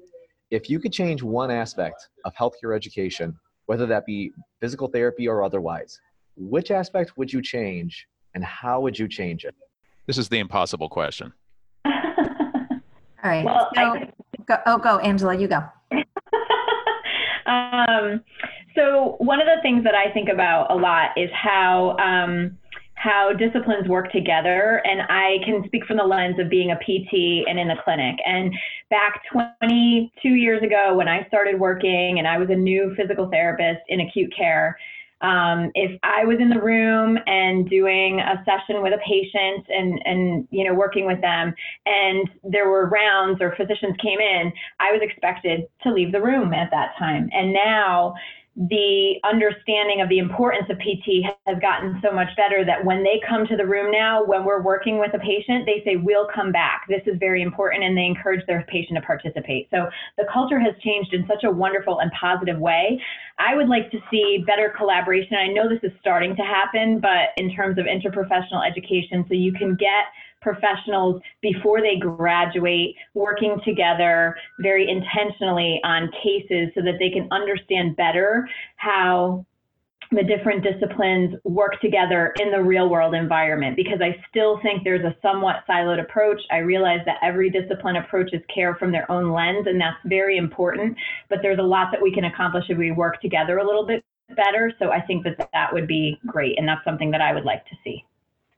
if 0.51 0.71
you 0.71 0.79
could 0.79 0.93
change 0.93 1.23
one 1.23 1.51
aspect 1.51 2.09
of 2.25 2.35
healthcare 2.35 2.75
education, 2.75 3.37
whether 3.67 3.87
that 3.87 4.07
be 4.07 4.33
physical 4.61 4.89
therapy 4.89 5.29
or 5.29 5.43
otherwise, 5.43 6.01
which 6.37 6.71
aspect 6.71 7.17
would 7.17 7.33
you 7.33 7.43
change 7.43 8.07
and 8.35 8.45
how 8.45 8.81
would 8.81 8.99
you 8.99 9.09
change 9.09 9.45
it? 9.45 9.55
This 10.07 10.19
is 10.19 10.29
the 10.29 10.39
impossible 10.39 10.89
question. 10.89 11.33
All 11.85 11.93
right. 13.25 13.45
Well, 13.45 13.69
so, 13.75 13.81
I, 13.81 14.13
go, 14.47 14.57
oh, 14.67 14.79
go, 14.79 14.99
Angela, 14.99 15.37
you 15.37 15.49
go. 15.49 15.65
um, 17.47 18.23
so 18.77 19.17
one 19.19 19.41
of 19.41 19.47
the 19.47 19.61
things 19.63 19.83
that 19.85 19.95
I 19.95 20.13
think 20.13 20.29
about 20.29 20.71
a 20.71 20.75
lot 20.75 21.11
is 21.17 21.31
how 21.33 21.97
um, 21.99 22.57
how 22.97 23.31
disciplines 23.33 23.89
work 23.89 24.11
together, 24.11 24.83
and 24.85 25.03
I 25.03 25.37
can 25.45 25.63
speak 25.67 25.85
from 25.85 25.99
the 25.99 26.05
lens 26.05 26.39
of 26.39 26.49
being 26.49 26.71
a 26.71 26.77
PT 26.77 27.47
and 27.47 27.59
in 27.59 27.69
the 27.69 27.77
clinic. 27.85 28.17
And 28.25 28.53
back 28.91 29.23
22 29.33 30.29
years 30.29 30.63
ago, 30.63 30.95
when 30.95 31.07
I 31.07 31.27
started 31.29 31.61
working, 31.61 32.19
and 32.19 32.27
I 32.27 32.39
was 32.39 32.49
a 32.51 32.57
new 32.57 32.95
physical 32.97 33.29
therapist 33.31 33.81
in 33.89 34.01
acute 34.01 34.33
care. 34.37 34.79
Um, 35.23 35.71
if 35.75 35.99
I 36.03 36.25
was 36.25 36.39
in 36.41 36.51
the 36.51 36.61
room 36.61 37.19
and 37.27 37.69
doing 37.71 38.21
a 38.21 38.43
session 38.45 38.83
with 38.83 38.93
a 38.93 38.99
patient 38.99 39.67
and, 39.69 40.01
and, 40.05 40.49
you 40.51 40.65
know, 40.65 40.75
working 40.75 41.07
with 41.07 41.21
them 41.23 41.55
and 41.87 42.29
there 42.45 42.69
were 42.69 42.89
rounds 42.89 43.41
or 43.41 43.55
physicians 43.57 43.97
came 44.03 44.21
in, 44.21 44.53
I 44.79 44.93
was 44.93 45.01
expected 45.03 45.69
to 45.85 45.93
leave 45.93 46.13
the 46.13 46.21
room 46.21 46.53
at 46.53 46.71
that 46.71 46.93
time. 46.99 47.31
And 47.33 47.55
now 47.55 48.15
the 48.57 49.21
understanding 49.23 50.01
of 50.01 50.09
the 50.09 50.19
importance 50.19 50.65
of 50.71 50.79
PT 50.79 51.29
has 51.45 51.59
gotten 51.61 52.01
so 52.03 52.11
much 52.11 52.29
better 52.37 52.65
that 52.65 52.83
when 52.83 53.05
they 53.05 53.21
come 53.29 53.47
to 53.47 53.55
the 53.55 53.67
room 53.67 53.91
now, 53.91 54.25
when 54.25 54.47
we're 54.47 54.63
working 54.63 54.99
with 54.99 55.13
a 55.13 55.19
patient, 55.19 55.67
they 55.67 55.83
say, 55.85 55.97
We'll 55.97 56.27
come 56.35 56.53
back. 56.53 56.87
This 56.89 57.03
is 57.07 57.19
very 57.21 57.43
important, 57.43 57.85
and 57.85 57.95
they 57.95 58.07
encourage 58.07 58.47
their 58.47 58.65
patient 58.67 58.97
to 58.97 59.05
participate. 59.05 59.69
So 59.71 59.91
the 60.17 60.25
culture 60.33 60.59
has 60.59 60.73
changed 60.83 61.13
in 61.13 61.27
such 61.29 61.45
a 61.45 61.51
wonderful 61.51 62.01
and 62.01 62.11
positive 62.19 62.59
way. 62.59 62.99
I 63.39 63.55
would 63.55 63.69
like 63.69 63.91
to 63.91 63.99
see 64.11 64.43
better 64.47 64.73
collaboration. 64.75 65.37
I 65.37 65.49
know 65.49 65.69
this 65.69 65.83
is 65.83 65.93
starting 66.01 66.35
to 66.37 66.43
happen, 66.43 66.99
but 66.99 67.37
in 67.37 67.55
terms 67.55 67.77
of 67.77 67.85
interprofessional 67.85 68.67
education, 68.67 69.27
so 69.29 69.35
you 69.35 69.53
can 69.53 69.77
get 69.77 70.09
professionals 70.41 71.21
before 71.41 71.81
they 71.81 71.97
graduate 71.97 72.95
working 73.15 73.61
together 73.65 74.37
very 74.61 74.89
intentionally 74.89 75.81
on 75.85 76.11
cases 76.23 76.69
so 76.75 76.83
that 76.83 76.95
they 76.99 77.11
can 77.11 77.29
understand 77.31 77.97
better 77.97 78.49
how 78.77 79.45
the 80.13 80.23
different 80.23 80.63
disciplines 80.63 81.35
work 81.45 81.81
together 81.81 82.33
in 82.41 82.51
the 82.53 82.63
real 82.63 82.89
world 82.89 83.15
environment 83.15 83.77
because 83.77 84.01
I 84.01 84.23
still 84.31 84.61
think 84.63 84.85
there's 84.85 85.05
a 85.05 85.17
somewhat 85.21 85.65
siloed 85.69 86.01
approach. 86.01 86.41
I 86.51 86.59
realize 86.59 87.01
that 87.07 87.17
every 87.23 87.51
discipline 87.51 87.97
approaches 87.97 88.41
care 88.55 88.77
from 88.77 88.93
their 88.93 89.11
own 89.11 89.33
lens, 89.33 89.67
and 89.67 89.81
that's 89.81 89.97
very 90.05 90.37
important, 90.37 90.97
but 91.29 91.41
there's 91.43 91.59
a 91.59 91.63
lot 91.63 91.89
that 91.93 92.01
we 92.01 92.13
can 92.13 92.25
accomplish 92.25 92.65
if 92.69 92.79
we 92.79 92.93
work 92.93 93.21
together 93.21 93.59
a 93.59 93.67
little 93.67 93.85
bit 93.87 94.05
better. 94.37 94.73
So 94.79 94.91
I 94.91 95.01
think 95.01 95.25
that 95.25 95.49
that 95.53 95.73
would 95.73 95.89
be 95.89 96.21
great, 96.27 96.59
and 96.59 96.69
that's 96.69 96.85
something 96.85 97.11
that 97.11 97.21
I 97.21 97.33
would 97.33 97.45
like 97.45 97.65
to 97.67 97.77
see. 97.83 98.05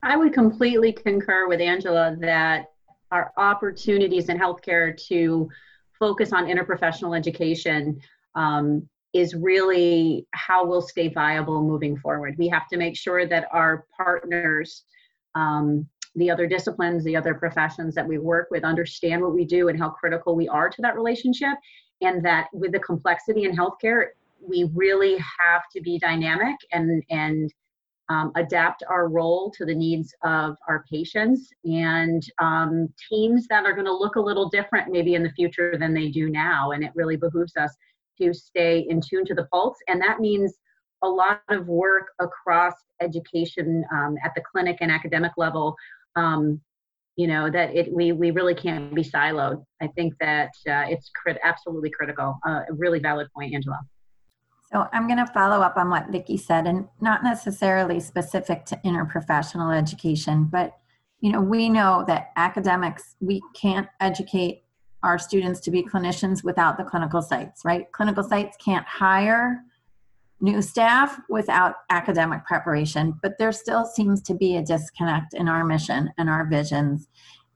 I 0.02 0.16
would 0.16 0.32
completely 0.32 0.92
concur 0.92 1.48
with 1.48 1.60
Angela 1.60 2.16
that 2.20 2.66
our 3.10 3.32
opportunities 3.36 4.28
in 4.28 4.38
healthcare 4.38 4.96
to 5.08 5.48
focus 5.98 6.32
on 6.32 6.46
interprofessional 6.46 7.16
education 7.16 8.00
um, 8.34 8.88
is 9.12 9.34
really 9.34 10.26
how 10.32 10.64
we'll 10.66 10.82
stay 10.82 11.08
viable 11.08 11.62
moving 11.62 11.96
forward. 11.96 12.36
We 12.38 12.48
have 12.48 12.68
to 12.68 12.76
make 12.76 12.96
sure 12.96 13.26
that 13.26 13.48
our 13.50 13.86
partners, 13.96 14.84
um, 15.34 15.88
the 16.14 16.30
other 16.30 16.46
disciplines, 16.46 17.02
the 17.04 17.16
other 17.16 17.34
professions 17.34 17.94
that 17.94 18.06
we 18.06 18.18
work 18.18 18.48
with, 18.50 18.64
understand 18.64 19.22
what 19.22 19.34
we 19.34 19.44
do 19.44 19.68
and 19.68 19.78
how 19.78 19.88
critical 19.90 20.36
we 20.36 20.46
are 20.48 20.68
to 20.68 20.82
that 20.82 20.96
relationship, 20.96 21.56
and 22.00 22.24
that 22.24 22.48
with 22.52 22.72
the 22.72 22.78
complexity 22.78 23.44
in 23.44 23.56
healthcare, 23.56 24.08
we 24.46 24.70
really 24.74 25.16
have 25.16 25.62
to 25.72 25.80
be 25.80 25.98
dynamic 25.98 26.56
and 26.72 27.02
and 27.10 27.52
um, 28.08 28.32
adapt 28.36 28.82
our 28.88 29.08
role 29.08 29.50
to 29.56 29.64
the 29.64 29.74
needs 29.74 30.14
of 30.24 30.56
our 30.66 30.84
patients 30.90 31.50
and 31.64 32.22
um, 32.40 32.88
teams 33.10 33.46
that 33.48 33.64
are 33.64 33.74
going 33.74 33.86
to 33.86 33.92
look 33.92 34.16
a 34.16 34.20
little 34.20 34.48
different 34.48 34.90
maybe 34.90 35.14
in 35.14 35.22
the 35.22 35.30
future 35.30 35.76
than 35.78 35.92
they 35.92 36.08
do 36.08 36.30
now. 36.30 36.70
And 36.70 36.82
it 36.82 36.92
really 36.94 37.16
behooves 37.16 37.56
us 37.56 37.74
to 38.20 38.32
stay 38.32 38.86
in 38.88 39.00
tune 39.00 39.24
to 39.26 39.34
the 39.34 39.46
pulse. 39.52 39.76
And 39.88 40.00
that 40.00 40.20
means 40.20 40.54
a 41.02 41.08
lot 41.08 41.42
of 41.48 41.68
work 41.68 42.08
across 42.18 42.74
education 43.00 43.84
um, 43.92 44.16
at 44.24 44.34
the 44.34 44.42
clinic 44.42 44.78
and 44.80 44.90
academic 44.90 45.32
level. 45.36 45.76
Um, 46.16 46.60
you 47.16 47.26
know 47.26 47.50
that 47.50 47.74
it 47.74 47.92
we 47.92 48.12
we 48.12 48.30
really 48.30 48.54
can't 48.54 48.94
be 48.94 49.02
siloed. 49.02 49.64
I 49.82 49.88
think 49.88 50.14
that 50.20 50.50
uh, 50.68 50.86
it's 50.88 51.10
crit- 51.20 51.40
absolutely 51.42 51.90
critical. 51.90 52.38
Uh, 52.46 52.60
a 52.70 52.72
really 52.72 53.00
valid 53.00 53.26
point, 53.34 53.54
Angela. 53.54 53.80
So 54.70 54.86
I'm 54.92 55.06
going 55.06 55.24
to 55.24 55.32
follow 55.32 55.62
up 55.62 55.76
on 55.76 55.88
what 55.88 56.10
Vicki 56.10 56.36
said, 56.36 56.66
and 56.66 56.88
not 57.00 57.24
necessarily 57.24 58.00
specific 58.00 58.66
to 58.66 58.80
interprofessional 58.84 59.76
education, 59.76 60.44
but 60.44 60.76
you 61.20 61.32
know 61.32 61.40
we 61.40 61.68
know 61.68 62.04
that 62.06 62.30
academics 62.36 63.16
we 63.20 63.42
can't 63.54 63.88
educate 64.00 64.62
our 65.02 65.18
students 65.18 65.60
to 65.60 65.70
be 65.70 65.82
clinicians 65.82 66.44
without 66.44 66.76
the 66.76 66.84
clinical 66.84 67.22
sites, 67.22 67.62
right? 67.64 67.90
Clinical 67.92 68.22
sites 68.22 68.56
can't 68.62 68.86
hire 68.86 69.62
new 70.40 70.62
staff 70.62 71.18
without 71.28 71.76
academic 71.90 72.44
preparation, 72.46 73.18
but 73.22 73.38
there 73.38 73.52
still 73.52 73.84
seems 73.84 74.22
to 74.22 74.34
be 74.34 74.56
a 74.56 74.62
disconnect 74.62 75.34
in 75.34 75.48
our 75.48 75.64
mission 75.64 76.10
and 76.18 76.28
our 76.28 76.46
visions. 76.46 77.08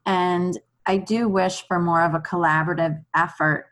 And 0.07 0.59
I 0.87 0.97
do 0.97 1.29
wish 1.29 1.67
for 1.67 1.79
more 1.79 2.03
of 2.03 2.15
a 2.15 2.21
collaborative 2.21 3.05
effort 3.15 3.67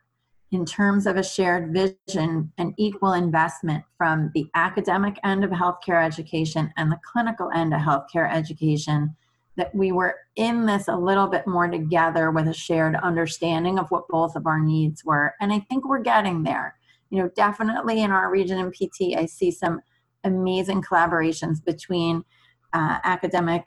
in 0.52 0.64
terms 0.64 1.06
of 1.06 1.16
a 1.16 1.22
shared 1.22 1.72
vision 1.72 2.52
and 2.58 2.74
equal 2.76 3.12
investment 3.12 3.84
from 3.96 4.30
the 4.34 4.48
academic 4.54 5.16
end 5.22 5.44
of 5.44 5.50
healthcare 5.50 6.04
education 6.04 6.72
and 6.76 6.90
the 6.90 6.98
clinical 7.04 7.50
end 7.54 7.72
of 7.72 7.80
healthcare 7.80 8.32
education 8.32 9.14
that 9.56 9.74
we 9.74 9.92
were 9.92 10.16
in 10.36 10.66
this 10.66 10.88
a 10.88 10.96
little 10.96 11.26
bit 11.26 11.46
more 11.46 11.68
together 11.68 12.30
with 12.30 12.48
a 12.48 12.54
shared 12.54 12.96
understanding 12.96 13.78
of 13.78 13.90
what 13.90 14.08
both 14.08 14.34
of 14.34 14.46
our 14.46 14.60
needs 14.60 15.04
were. 15.04 15.34
And 15.40 15.52
i 15.52 15.60
think 15.60 15.86
we're 15.86 16.02
getting 16.02 16.42
there. 16.42 16.76
You 17.10 17.22
know 17.22 17.30
definitely 17.34 18.02
in 18.02 18.10
our 18.10 18.30
region 18.30 18.58
in 18.58 18.70
pt 18.70 19.16
i 19.16 19.26
see 19.26 19.50
some 19.50 19.80
amazing 20.24 20.82
collaborations 20.82 21.64
between 21.64 22.24
uh, 22.72 22.98
academic 23.04 23.64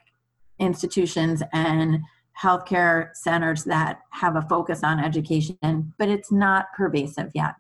institutions 0.59 1.43
and 1.51 1.99
healthcare 2.41 3.15
centers 3.15 3.63
that 3.65 3.99
have 4.11 4.35
a 4.35 4.41
focus 4.43 4.83
on 4.83 4.99
education, 4.99 5.93
but 5.97 6.09
it's 6.09 6.31
not 6.31 6.67
pervasive 6.75 7.31
yet. 7.33 7.55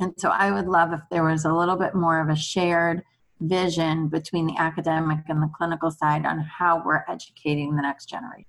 And 0.00 0.14
so 0.16 0.30
I 0.30 0.50
would 0.50 0.66
love 0.66 0.92
if 0.92 1.00
there 1.10 1.24
was 1.24 1.44
a 1.44 1.52
little 1.52 1.76
bit 1.76 1.94
more 1.94 2.20
of 2.20 2.28
a 2.28 2.36
shared 2.36 3.02
vision 3.40 4.08
between 4.08 4.46
the 4.46 4.56
academic 4.58 5.20
and 5.28 5.42
the 5.42 5.50
clinical 5.56 5.90
side 5.90 6.26
on 6.26 6.40
how 6.40 6.82
we're 6.84 7.04
educating 7.08 7.76
the 7.76 7.82
next 7.82 8.06
generation. 8.06 8.46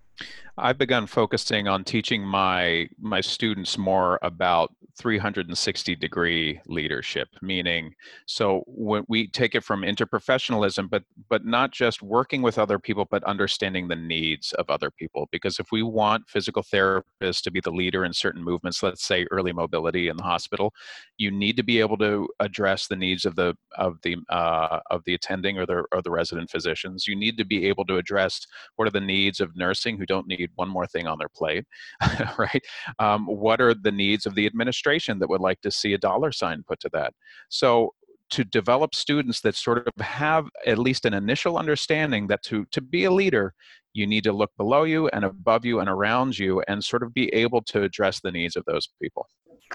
I've 0.57 0.77
begun 0.77 1.07
focusing 1.07 1.67
on 1.67 1.83
teaching 1.83 2.23
my 2.23 2.87
my 2.99 3.21
students 3.21 3.77
more 3.77 4.19
about 4.21 4.73
360 4.97 5.95
degree 5.95 6.59
leadership 6.67 7.29
meaning 7.41 7.93
so 8.25 8.61
when 8.67 9.03
we 9.07 9.27
take 9.27 9.55
it 9.55 9.63
from 9.63 9.81
interprofessionalism 9.81 10.89
but 10.89 11.03
but 11.29 11.45
not 11.45 11.71
just 11.71 12.01
working 12.01 12.41
with 12.41 12.59
other 12.59 12.77
people 12.77 13.07
but 13.09 13.23
understanding 13.23 13.87
the 13.87 13.95
needs 13.95 14.51
of 14.53 14.69
other 14.69 14.91
people. 14.91 15.27
Because 15.31 15.59
if 15.59 15.71
we 15.71 15.83
want 15.83 16.29
physical 16.29 16.63
therapists 16.63 17.41
to 17.41 17.51
be 17.51 17.61
the 17.61 17.71
leader 17.71 18.03
in 18.03 18.13
certain 18.13 18.43
movements 18.43 18.83
let's 18.83 19.05
say 19.05 19.25
early 19.31 19.53
mobility 19.53 20.09
in 20.09 20.17
the 20.17 20.23
hospital 20.23 20.73
you 21.21 21.29
need 21.29 21.55
to 21.55 21.63
be 21.63 21.79
able 21.79 21.97
to 21.97 22.27
address 22.39 22.87
the 22.87 22.95
needs 22.95 23.25
of 23.25 23.35
the 23.35 23.55
of 23.77 23.97
the 24.01 24.17
uh, 24.29 24.79
of 24.89 25.03
the 25.05 25.13
attending 25.13 25.57
or 25.59 25.67
the 25.67 25.83
or 25.91 26.01
the 26.01 26.09
resident 26.09 26.49
physicians. 26.49 27.07
You 27.07 27.15
need 27.15 27.37
to 27.37 27.45
be 27.45 27.67
able 27.67 27.85
to 27.85 27.97
address 27.97 28.47
what 28.75 28.87
are 28.87 28.91
the 28.91 28.99
needs 28.99 29.39
of 29.39 29.55
nursing 29.55 29.97
who 29.97 30.05
don't 30.07 30.27
need 30.27 30.40
one 30.55 30.69
more 30.69 30.87
thing 30.87 31.07
on 31.07 31.17
their 31.17 31.29
plate, 31.29 31.65
right? 32.37 32.61
Um, 32.99 33.25
what 33.25 33.61
are 33.61 33.73
the 33.73 33.91
needs 33.91 34.25
of 34.25 34.35
the 34.35 34.45
administration 34.45 35.19
that 35.19 35.29
would 35.29 35.41
like 35.41 35.61
to 35.61 35.71
see 35.71 35.93
a 35.93 35.97
dollar 35.97 36.31
sign 36.31 36.63
put 36.67 36.79
to 36.81 36.89
that? 36.93 37.13
So 37.49 37.93
to 38.31 38.45
develop 38.45 38.95
students 38.95 39.41
that 39.41 39.55
sort 39.55 39.87
of 39.87 39.93
have 40.03 40.47
at 40.65 40.77
least 40.77 41.05
an 41.05 41.13
initial 41.13 41.57
understanding 41.57 42.27
that 42.27 42.41
to, 42.43 42.65
to 42.71 42.81
be 42.81 43.03
a 43.03 43.11
leader, 43.11 43.53
you 43.93 44.07
need 44.07 44.23
to 44.23 44.31
look 44.31 44.51
below 44.57 44.83
you 44.83 45.09
and 45.09 45.25
above 45.25 45.65
you 45.65 45.79
and 45.79 45.89
around 45.89 46.39
you 46.39 46.61
and 46.67 46.83
sort 46.83 47.03
of 47.03 47.13
be 47.13 47.33
able 47.33 47.61
to 47.61 47.83
address 47.83 48.21
the 48.21 48.31
needs 48.31 48.55
of 48.55 48.63
those 48.65 48.89
people. 49.01 49.27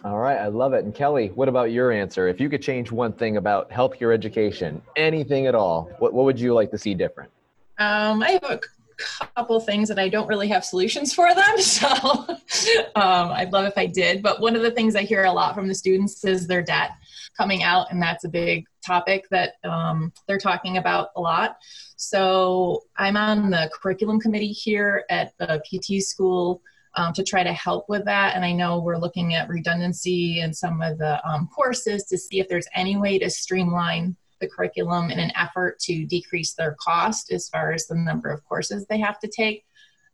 All 0.05 0.19
right, 0.19 0.39
I 0.39 0.49
love 0.49 0.73
it. 0.75 0.85
And 0.85 0.95
Kelly, 0.95 1.29
what 1.29 1.49
about 1.49 1.71
your 1.71 1.91
answer? 1.91 2.29
If 2.29 2.41
you 2.41 2.49
could 2.49 2.63
change 2.63 2.91
one 2.91 3.13
thing 3.13 3.37
about 3.37 3.71
healthcare 3.71 4.13
education, 4.13 4.83
anything 4.97 5.47
at 5.47 5.55
all, 5.55 5.91
what, 5.99 6.13
what 6.13 6.25
would 6.25 6.39
you 6.39 6.55
like 6.55 6.71
to 6.73 6.79
see 6.79 6.95
different? 6.95 7.31
Um, 7.79 8.23
I 8.23 8.31
have 8.31 8.45
a 8.45 8.61
couple 8.99 9.59
things 9.61 9.89
that 9.89 9.99
I 9.99 10.09
don't 10.09 10.27
really 10.27 10.49
have 10.49 10.65
solutions 10.65 11.13
for 11.13 11.35
them. 11.35 11.45
So 11.77 11.89
um, 11.89 13.31
I'd 13.33 13.53
love 13.53 13.67
if 13.67 13.77
I 13.77 13.87
did. 13.87 14.23
But 14.23 14.41
one 14.41 14.57
of 14.57 14.63
the 14.63 14.71
things 14.71 14.97
I 14.97 15.03
hear 15.03 15.25
a 15.25 15.33
lot 15.33 15.55
from 15.55 15.69
the 15.69 15.75
students 15.75 16.25
is 16.25 16.47
their 16.47 16.63
debt 16.63 16.93
coming 17.37 17.63
out, 17.63 17.91
and 17.91 18.01
that's 18.01 18.25
a 18.25 18.29
big 18.29 18.65
topic 18.85 19.27
that 19.31 19.55
um, 19.65 20.13
they're 20.27 20.39
talking 20.39 20.79
about 20.79 21.09
a 21.17 21.21
lot. 21.21 21.57
So 21.97 22.85
I'm 22.97 23.17
on 23.17 23.51
the 23.51 23.71
curriculum 23.75 24.21
committee 24.21 24.53
here 24.53 25.05
at 25.11 25.33
the 25.39 25.63
PT 25.65 26.03
school. 26.03 26.63
Um, 26.99 27.13
to 27.13 27.23
try 27.23 27.43
to 27.43 27.53
help 27.53 27.91
with 27.91 28.07
that. 28.07 28.37
And 28.37 28.43
I 28.43 28.53
know 28.53 28.81
we're 28.81 28.97
looking 28.97 29.35
at 29.35 29.51
redundancy 29.51 30.41
in 30.41 30.55
some 30.55 30.81
of 30.81 30.97
the 30.97 31.23
um, 31.29 31.47
courses 31.55 32.05
to 32.05 32.17
see 32.17 32.41
if 32.41 32.49
there's 32.49 32.67
any 32.75 32.97
way 32.97 33.19
to 33.19 33.29
streamline 33.29 34.17
the 34.41 34.49
curriculum 34.49 35.11
in 35.11 35.19
an 35.19 35.33
effort 35.37 35.79
to 35.81 36.05
decrease 36.07 36.55
their 36.55 36.77
cost 36.81 37.33
as 37.33 37.49
far 37.49 37.73
as 37.73 37.87
the 37.87 37.95
number 37.95 38.29
of 38.29 38.45
courses 38.45 38.87
they 38.87 38.99
have 38.99 39.19
to 39.21 39.29
take. 39.29 39.65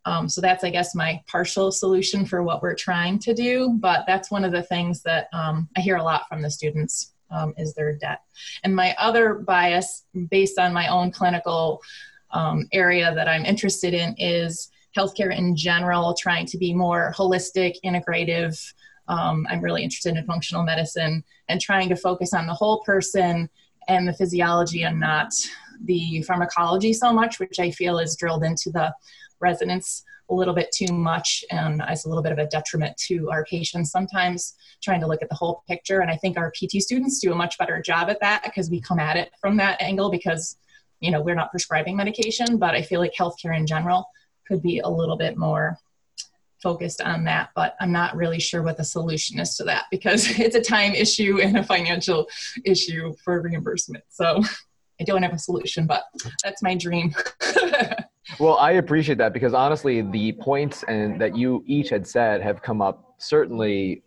Um, 0.05 0.27
so 0.27 0.41
that's, 0.41 0.63
I 0.63 0.69
guess, 0.69 0.95
my 0.95 1.21
partial 1.27 1.71
solution 1.71 2.25
for 2.25 2.43
what 2.43 2.61
we're 2.61 2.75
trying 2.75 3.19
to 3.19 3.33
do. 3.33 3.77
But 3.79 4.03
that's 4.05 4.29
one 4.29 4.43
of 4.43 4.51
the 4.51 4.63
things 4.63 5.01
that 5.03 5.27
um, 5.33 5.69
I 5.77 5.81
hear 5.81 5.95
a 5.95 6.03
lot 6.03 6.27
from 6.27 6.41
the 6.41 6.51
students 6.51 7.13
um, 7.31 7.53
is 7.57 7.73
their 7.73 7.95
debt. 7.95 8.21
And 8.63 8.75
my 8.75 8.95
other 8.99 9.35
bias, 9.35 10.03
based 10.29 10.59
on 10.59 10.73
my 10.73 10.87
own 10.87 11.11
clinical 11.11 11.81
um, 12.31 12.67
area 12.73 13.13
that 13.15 13.27
I'm 13.27 13.45
interested 13.45 13.93
in, 13.93 14.15
is 14.17 14.69
healthcare 14.95 15.35
in 15.35 15.55
general, 15.55 16.13
trying 16.13 16.45
to 16.47 16.57
be 16.57 16.73
more 16.73 17.13
holistic, 17.17 17.75
integrative. 17.83 18.61
Um, 19.07 19.47
I'm 19.49 19.61
really 19.61 19.83
interested 19.83 20.15
in 20.15 20.25
functional 20.25 20.63
medicine 20.63 21.23
and 21.49 21.59
trying 21.59 21.89
to 21.89 21.95
focus 21.95 22.33
on 22.33 22.45
the 22.45 22.53
whole 22.53 22.81
person 22.83 23.49
and 23.87 24.07
the 24.07 24.13
physiology 24.13 24.83
and 24.83 24.99
not 24.99 25.33
the 25.83 26.21
pharmacology 26.23 26.93
so 26.93 27.11
much, 27.11 27.39
which 27.39 27.59
I 27.59 27.71
feel 27.71 27.99
is 27.99 28.15
drilled 28.15 28.43
into 28.43 28.71
the 28.71 28.93
residents 29.39 30.03
a 30.29 30.33
little 30.33 30.53
bit 30.53 30.71
too 30.71 30.93
much 30.93 31.43
and 31.51 31.81
is 31.91 32.05
a 32.05 32.07
little 32.07 32.23
bit 32.23 32.31
of 32.31 32.37
a 32.37 32.47
detriment 32.47 32.95
to 32.97 33.29
our 33.29 33.43
patients 33.45 33.91
sometimes 33.91 34.55
trying 34.81 35.01
to 35.01 35.07
look 35.07 35.21
at 35.21 35.29
the 35.29 35.35
whole 35.35 35.63
picture. 35.67 35.99
And 35.99 36.09
i 36.09 36.15
think 36.15 36.37
our 36.37 36.51
pt 36.51 36.81
students 36.81 37.19
do 37.19 37.31
a 37.31 37.35
much 37.35 37.57
better 37.57 37.81
job 37.81 38.09
at 38.09 38.19
that 38.21 38.41
because 38.43 38.69
we 38.69 38.79
come 38.81 38.99
at 38.99 39.17
it 39.17 39.31
from 39.41 39.57
that 39.57 39.81
angle 39.81 40.09
because 40.09 40.57
you 41.01 41.11
know 41.11 41.21
we're 41.21 41.35
not 41.35 41.51
prescribing 41.51 41.97
medication 41.97 42.57
but 42.57 42.73
i 42.73 42.81
feel 42.81 42.99
like 42.99 43.13
healthcare 43.19 43.55
in 43.55 43.67
general 43.67 44.05
could 44.47 44.61
be 44.61 44.79
a 44.79 44.89
little 44.89 45.17
bit 45.17 45.37
more 45.37 45.77
focused 46.63 47.01
on 47.01 47.25
that, 47.25 47.49
but 47.55 47.75
I'm 47.81 47.91
not 47.91 48.15
really 48.15 48.39
sure 48.39 48.63
what 48.63 48.77
the 48.77 48.83
solution 48.85 49.39
is 49.39 49.55
to 49.57 49.65
that 49.65 49.85
because 49.91 50.27
it's 50.39 50.55
a 50.55 50.61
time 50.61 50.93
issue 50.93 51.41
and 51.41 51.57
a 51.57 51.63
financial 51.63 52.27
issue 52.65 53.13
for 53.23 53.41
reimbursement. 53.41 54.03
So 54.09 54.41
I 55.01 55.03
don't 55.03 55.23
have 55.23 55.33
a 55.33 55.39
solution, 55.39 55.85
but 55.85 56.03
that's 56.43 56.63
my 56.63 56.75
dream. 56.75 57.13
well, 58.39 58.57
I 58.57 58.73
appreciate 58.73 59.17
that 59.17 59.33
because 59.33 59.53
honestly, 59.53 60.01
the 60.01 60.31
points 60.33 60.83
and 60.83 61.19
that 61.19 61.35
you 61.35 61.63
each 61.67 61.89
had 61.89 62.07
said 62.07 62.41
have 62.41 62.61
come 62.61 62.81
up 62.81 63.15
certainly 63.17 64.02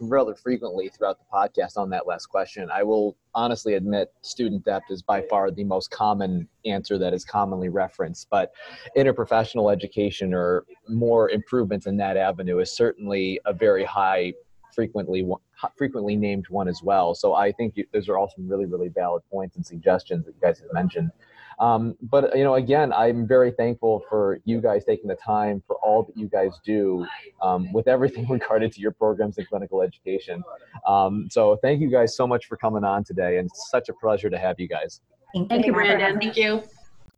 rather 0.00 0.34
frequently 0.34 0.88
throughout 0.88 1.18
the 1.18 1.24
podcast 1.32 1.76
on 1.76 1.90
that 1.90 2.06
last 2.06 2.26
question. 2.26 2.68
I 2.72 2.82
will 2.82 3.16
honestly 3.34 3.74
admit 3.74 4.12
student 4.22 4.64
debt 4.64 4.82
is 4.90 5.02
by 5.02 5.22
far 5.22 5.50
the 5.50 5.64
most 5.64 5.90
common 5.90 6.48
answer 6.64 6.98
that 6.98 7.14
is 7.14 7.24
commonly 7.24 7.68
referenced, 7.68 8.28
but 8.30 8.52
interprofessional 8.96 9.72
education 9.72 10.34
or 10.34 10.64
more 10.88 11.30
improvements 11.30 11.86
in 11.86 11.96
that 11.98 12.16
avenue 12.16 12.58
is 12.58 12.74
certainly 12.74 13.40
a 13.46 13.52
very 13.52 13.84
high 13.84 14.32
frequently 14.74 15.26
frequently 15.74 16.16
named 16.16 16.46
one 16.50 16.68
as 16.68 16.82
well. 16.82 17.14
So 17.14 17.34
I 17.34 17.50
think 17.50 17.76
you, 17.76 17.86
those 17.92 18.08
are 18.08 18.18
all 18.18 18.30
some 18.34 18.46
really 18.46 18.66
really 18.66 18.88
valid 18.88 19.22
points 19.30 19.56
and 19.56 19.64
suggestions 19.64 20.26
that 20.26 20.34
you 20.34 20.40
guys 20.40 20.60
have 20.60 20.72
mentioned. 20.72 21.10
Um, 21.58 21.96
but 22.02 22.36
you 22.36 22.44
know, 22.44 22.54
again, 22.54 22.92
I'm 22.92 23.26
very 23.26 23.50
thankful 23.50 24.04
for 24.08 24.40
you 24.44 24.60
guys 24.60 24.84
taking 24.84 25.08
the 25.08 25.16
time 25.16 25.62
for 25.66 25.76
all 25.76 26.02
that 26.02 26.16
you 26.16 26.28
guys 26.28 26.52
do 26.64 27.06
um, 27.42 27.72
with 27.72 27.88
everything 27.88 28.28
regarded 28.30 28.72
to 28.72 28.80
your 28.80 28.92
programs 28.92 29.38
in 29.38 29.46
clinical 29.46 29.82
education. 29.82 30.42
Um, 30.86 31.28
so 31.30 31.56
thank 31.62 31.80
you 31.80 31.90
guys 31.90 32.16
so 32.16 32.26
much 32.26 32.46
for 32.46 32.56
coming 32.56 32.84
on 32.84 33.04
today, 33.04 33.38
and 33.38 33.46
it's 33.46 33.70
such 33.70 33.88
a 33.88 33.94
pleasure 33.94 34.30
to 34.30 34.38
have 34.38 34.60
you 34.60 34.68
guys. 34.68 35.00
Thank, 35.34 35.48
thank 35.48 35.66
you, 35.66 35.72
Brandon. 35.72 36.20
Thank 36.20 36.36
you. 36.36 36.62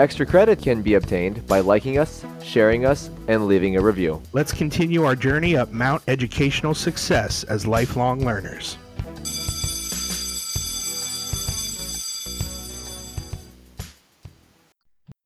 extra 0.01 0.25
credit 0.25 0.59
can 0.59 0.81
be 0.81 0.95
obtained 0.95 1.45
by 1.45 1.59
liking 1.59 1.99
us, 1.99 2.25
sharing 2.43 2.85
us, 2.85 3.11
and 3.27 3.45
leaving 3.47 3.77
a 3.77 3.81
review. 3.81 4.21
Let's 4.33 4.51
continue 4.51 5.03
our 5.03 5.15
journey 5.15 5.55
up 5.55 5.71
Mount 5.71 6.01
Educational 6.07 6.73
Success 6.73 7.43
as 7.43 7.67
lifelong 7.67 8.25
learners. 8.25 8.77